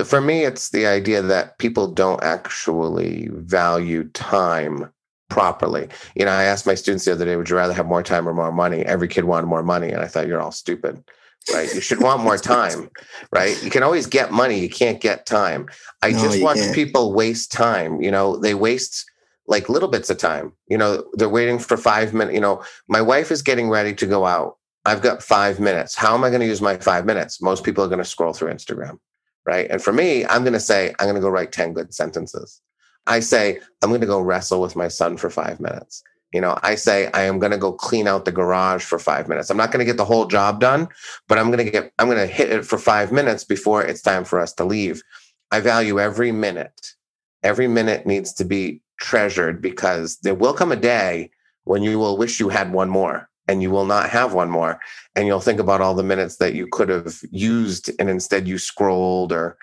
[0.03, 4.91] For me it's the idea that people don't actually value time
[5.33, 5.87] properly.
[6.15, 8.29] You know, I asked my students the other day, would you rather have more time
[8.29, 8.85] or more money?
[8.85, 9.89] Every kid wanted more money.
[9.89, 11.03] And I thought, you're all stupid,
[11.51, 11.73] right?
[11.73, 12.91] You should want more time,
[13.31, 13.61] right?
[13.63, 15.67] You can always get money, you can't get time.
[16.03, 16.75] I no, just watch can't.
[16.75, 17.99] people waste time.
[17.99, 19.09] You know, they waste
[19.47, 20.53] like little bits of time.
[20.67, 22.35] You know, they're waiting for five minutes.
[22.35, 24.57] You know, my wife is getting ready to go out.
[24.85, 25.95] I've got five minutes.
[25.95, 27.41] How am I going to use my five minutes?
[27.41, 28.99] Most people are going to scroll through Instagram,
[29.47, 29.67] right?
[29.71, 32.61] And for me, I'm going to say, I'm going to go write 10 good sentences.
[33.07, 36.03] I say, I'm going to go wrestle with my son for five minutes.
[36.33, 39.27] You know, I say I am going to go clean out the garage for five
[39.27, 39.49] minutes.
[39.49, 40.87] I'm not going to get the whole job done,
[41.27, 44.01] but I'm going to get, I'm going to hit it for five minutes before it's
[44.01, 45.03] time for us to leave.
[45.51, 46.95] I value every minute.
[47.43, 51.29] Every minute needs to be treasured because there will come a day
[51.65, 54.79] when you will wish you had one more and you will not have one more.
[55.15, 58.57] And you'll think about all the minutes that you could have used and instead you
[58.57, 59.57] scrolled or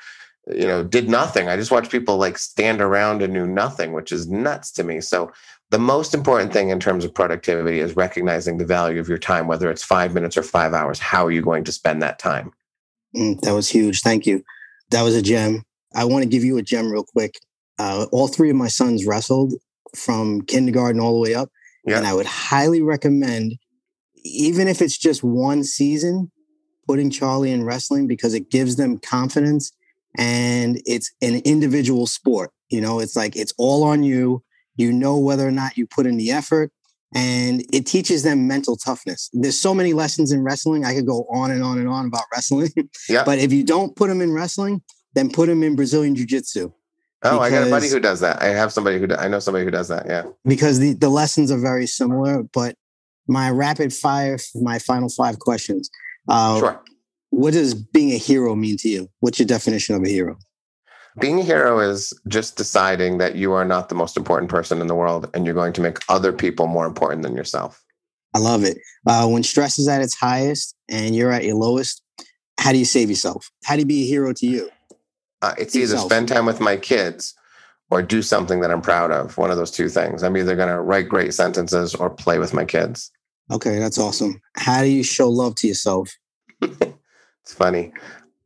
[0.46, 1.48] you know, did nothing.
[1.48, 5.00] I just watched people like stand around and do nothing, which is nuts to me.
[5.00, 5.32] So
[5.70, 9.46] the most important thing in terms of productivity is recognizing the value of your time,
[9.46, 10.98] whether it's five minutes or five hours.
[10.98, 12.52] How are you going to spend that time?
[13.16, 14.00] Mm, that was huge.
[14.00, 14.42] Thank you.
[14.90, 15.62] That was a gem.
[15.94, 17.38] I want to give you a gem real quick.
[17.78, 19.54] Uh, all three of my sons wrestled
[19.94, 21.50] from kindergarten all the way up.
[21.84, 21.98] Yeah.
[21.98, 23.56] And I would highly recommend,
[24.24, 26.30] even if it's just one season,
[26.86, 29.72] putting Charlie in wrestling because it gives them confidence
[30.16, 32.50] and it's an individual sport.
[32.68, 34.42] You know, it's like it's all on you.
[34.76, 36.72] You know whether or not you put in the effort,
[37.14, 39.28] and it teaches them mental toughness.
[39.32, 40.84] There's so many lessons in wrestling.
[40.84, 42.70] I could go on and on and on about wrestling.
[43.08, 43.24] Yeah.
[43.26, 44.82] but if you don't put them in wrestling,
[45.14, 46.72] then put them in Brazilian Jiu Jitsu.
[47.22, 48.40] Oh, because, I got a buddy who does that.
[48.40, 50.06] I have somebody who I know somebody who does that.
[50.06, 50.24] Yeah.
[50.46, 52.76] Because the, the lessons are very similar, but
[53.28, 55.90] my rapid fire, my final five questions.
[56.28, 56.82] Uh, sure
[57.30, 59.08] what does being a hero mean to you?
[59.20, 60.36] What's your definition of a hero?
[61.18, 64.86] Being a hero is just deciding that you are not the most important person in
[64.86, 67.82] the world and you're going to make other people more important than yourself.
[68.34, 68.78] I love it.
[69.06, 72.02] Uh, when stress is at its highest and you're at your lowest,
[72.58, 73.50] how do you save yourself?
[73.64, 74.70] How do you be a hero to you?
[75.42, 76.10] Uh, it's either yourself.
[76.10, 77.34] spend time with my kids
[77.90, 79.36] or do something that I'm proud of.
[79.36, 80.22] One of those two things.
[80.22, 83.10] I'm either going to write great sentences or play with my kids.
[83.50, 84.40] Okay, that's awesome.
[84.54, 86.08] How do you show love to yourself?
[87.42, 87.92] It's funny.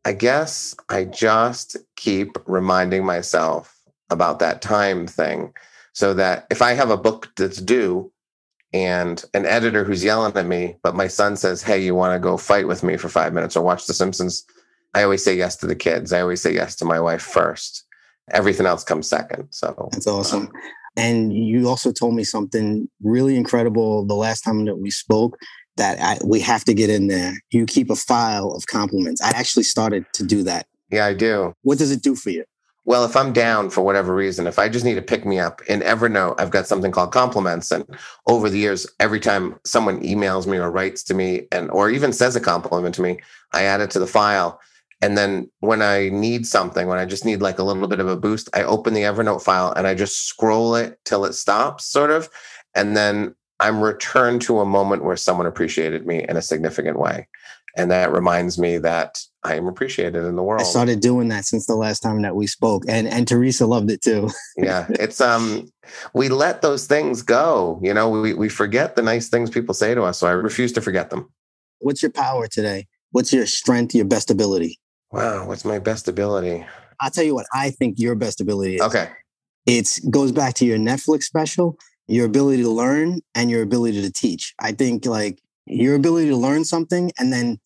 [0.04, 3.74] I guess I just keep reminding myself
[4.10, 5.52] about that time thing
[5.92, 8.12] so that if I have a book that's due
[8.72, 12.18] and an editor who's yelling at me, but my son says, Hey, you want to
[12.18, 14.44] go fight with me for five minutes or watch The Simpsons?
[14.94, 16.12] I always say yes to the kids.
[16.12, 17.84] I always say yes to my wife first.
[18.30, 19.48] Everything else comes second.
[19.50, 20.50] So that's awesome.
[20.96, 25.36] And you also told me something really incredible the last time that we spoke
[25.76, 27.34] that I, we have to get in there.
[27.50, 29.22] You keep a file of compliments.
[29.22, 30.66] I actually started to do that.
[30.90, 31.54] Yeah, I do.
[31.62, 32.44] What does it do for you?
[32.86, 35.62] Well, if I'm down for whatever reason, if I just need to pick me up
[35.62, 37.70] in Evernote, I've got something called compliments.
[37.70, 37.84] And
[38.26, 42.12] over the years, every time someone emails me or writes to me and or even
[42.12, 43.20] says a compliment to me,
[43.54, 44.60] I add it to the file.
[45.00, 48.08] And then when I need something, when I just need like a little bit of
[48.08, 51.86] a boost, I open the Evernote file and I just scroll it till it stops,
[51.86, 52.28] sort of.
[52.74, 57.28] And then I'm returned to a moment where someone appreciated me in a significant way.
[57.76, 60.60] And that reminds me that I am appreciated in the world.
[60.60, 63.90] I started doing that since the last time that we spoke, and and Teresa loved
[63.90, 64.30] it too.
[64.56, 65.68] yeah, it's um,
[66.14, 67.80] we let those things go.
[67.82, 70.72] You know, we we forget the nice things people say to us, so I refuse
[70.74, 71.32] to forget them.
[71.80, 72.86] What's your power today?
[73.10, 73.92] What's your strength?
[73.92, 74.78] Your best ability?
[75.10, 76.64] Wow, what's my best ability?
[77.00, 78.82] I'll tell you what I think your best ability is.
[78.82, 79.08] Okay,
[79.66, 81.76] it goes back to your Netflix special,
[82.06, 84.54] your ability to learn and your ability to teach.
[84.60, 87.58] I think like your ability to learn something and then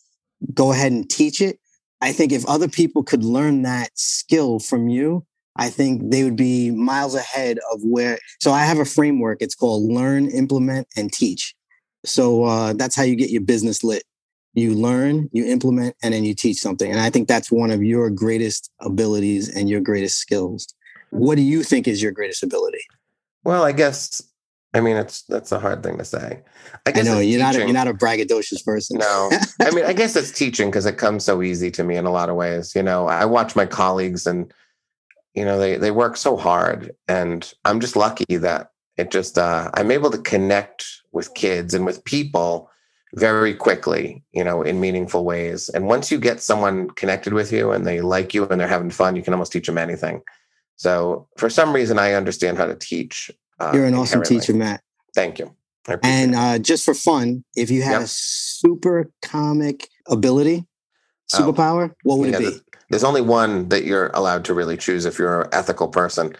[0.55, 1.59] go ahead and teach it
[2.01, 5.24] I think if other people could learn that skill from you,
[5.57, 8.18] I think they would be miles ahead of where.
[8.41, 9.39] So I have a framework.
[9.43, 11.55] It's called learn, implement, and teach.
[12.05, 14.05] So uh, that's how you get your business lit.
[14.55, 16.91] You learn, you implement, and then you teach something.
[16.91, 20.72] And I think that's one of your greatest abilities and your greatest skills.
[21.11, 22.82] What do you think is your greatest ability?
[23.45, 24.22] Well, I guess
[24.74, 26.42] I mean, it's that's a hard thing to say.
[26.84, 28.98] I guess I know you're not a, you're not a braggadocious person.
[28.98, 32.04] no, I mean, I guess it's teaching because it comes so easy to me in
[32.04, 32.74] a lot of ways.
[32.74, 34.52] You know, I watch my colleagues and
[35.34, 39.70] you know they they work so hard, and I'm just lucky that it just uh,
[39.72, 42.70] I'm able to connect with kids and with people
[43.14, 44.22] very quickly.
[44.32, 45.70] You know, in meaningful ways.
[45.70, 48.90] And once you get someone connected with you and they like you and they're having
[48.90, 50.20] fun, you can almost teach them anything.
[50.76, 53.30] So for some reason, I understand how to teach
[53.61, 54.82] uh, You're an awesome teacher, Matt.
[55.14, 55.54] Thank you.
[56.02, 58.02] And uh, just for fun, if you had yep.
[58.02, 60.66] a super comic ability,
[61.34, 61.38] oh.
[61.38, 62.61] superpower, oh, what would yeah, it be?
[62.90, 66.34] There's only one that you're allowed to really choose if you're an ethical person.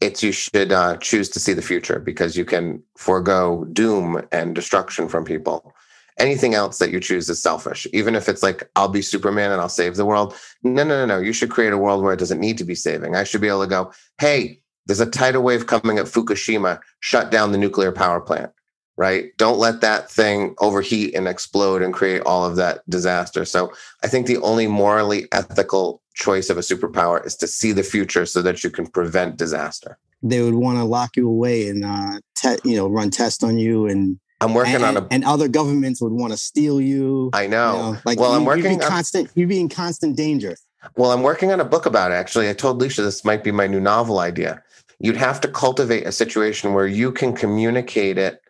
[0.00, 4.54] It's you should uh, choose to see the future because you can forego doom and
[4.54, 5.74] destruction from people.
[6.18, 7.86] Anything else that you choose is selfish.
[7.92, 10.34] Even if it's like, I'll be Superman and I'll save the world.
[10.62, 11.18] No, no, no, no.
[11.18, 13.14] You should create a world where it doesn't need to be saving.
[13.14, 17.30] I should be able to go, hey, there's a tidal wave coming at Fukushima, shut
[17.30, 18.50] down the nuclear power plant,
[18.96, 19.36] right?
[19.36, 23.44] Don't let that thing overheat and explode and create all of that disaster.
[23.44, 23.72] So
[24.02, 28.26] I think the only morally ethical choice of a superpower is to see the future
[28.26, 29.98] so that you can prevent disaster.
[30.22, 33.58] They would want to lock you away and uh, te- you know run tests on
[33.58, 37.30] you and I'm working and, on a and other governments would want to steal you.
[37.32, 37.72] I know.
[37.72, 39.30] You know like well, you, I'm working you'd be constant.
[39.34, 40.56] You'd be in constant danger.
[40.96, 42.14] Well, I'm working on a book about it.
[42.14, 44.62] Actually, I told Elysha this might be my new novel idea
[45.00, 48.40] you'd have to cultivate a situation where you can communicate it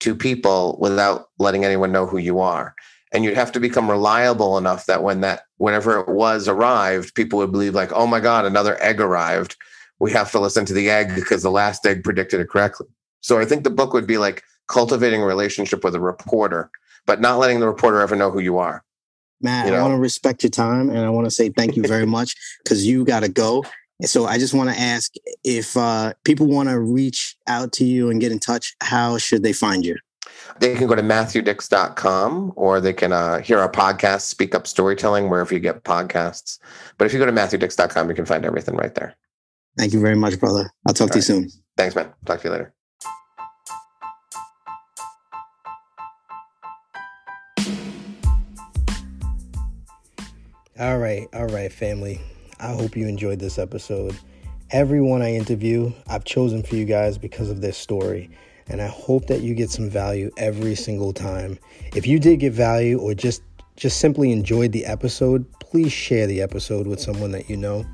[0.00, 2.74] to people without letting anyone know who you are.
[3.12, 7.38] And you'd have to become reliable enough that when that whenever it was arrived people
[7.40, 9.56] would believe like oh my god another egg arrived.
[9.98, 12.86] We have to listen to the egg because the last egg predicted it correctly.
[13.20, 16.70] So i think the book would be like cultivating a relationship with a reporter
[17.06, 18.84] but not letting the reporter ever know who you are.
[19.40, 19.78] Matt you know?
[19.78, 22.36] i want to respect your time and i want to say thank you very much
[22.62, 23.64] because you got to go
[24.04, 25.12] so I just want to ask
[25.44, 29.42] if uh, people want to reach out to you and get in touch, how should
[29.42, 29.96] they find you?
[30.58, 35.28] They can go to matthewdicks.com or they can uh, hear our podcast, Speak Up Storytelling,
[35.30, 36.58] wherever you get podcasts.
[36.98, 39.16] But if you go to matthewdicks.com, you can find everything right there.
[39.78, 40.70] Thank you very much, brother.
[40.86, 41.16] I'll talk All to right.
[41.16, 41.50] you soon.
[41.76, 42.12] Thanks, man.
[42.24, 42.74] Talk to you later.
[50.78, 52.22] All right, all right, family.
[52.60, 54.14] I hope you enjoyed this episode.
[54.70, 58.30] Everyone I interview, I've chosen for you guys because of their story.
[58.68, 61.58] And I hope that you get some value every single time.
[61.96, 63.42] If you did get value or just
[63.76, 67.86] just simply enjoyed the episode, please share the episode with someone that you know.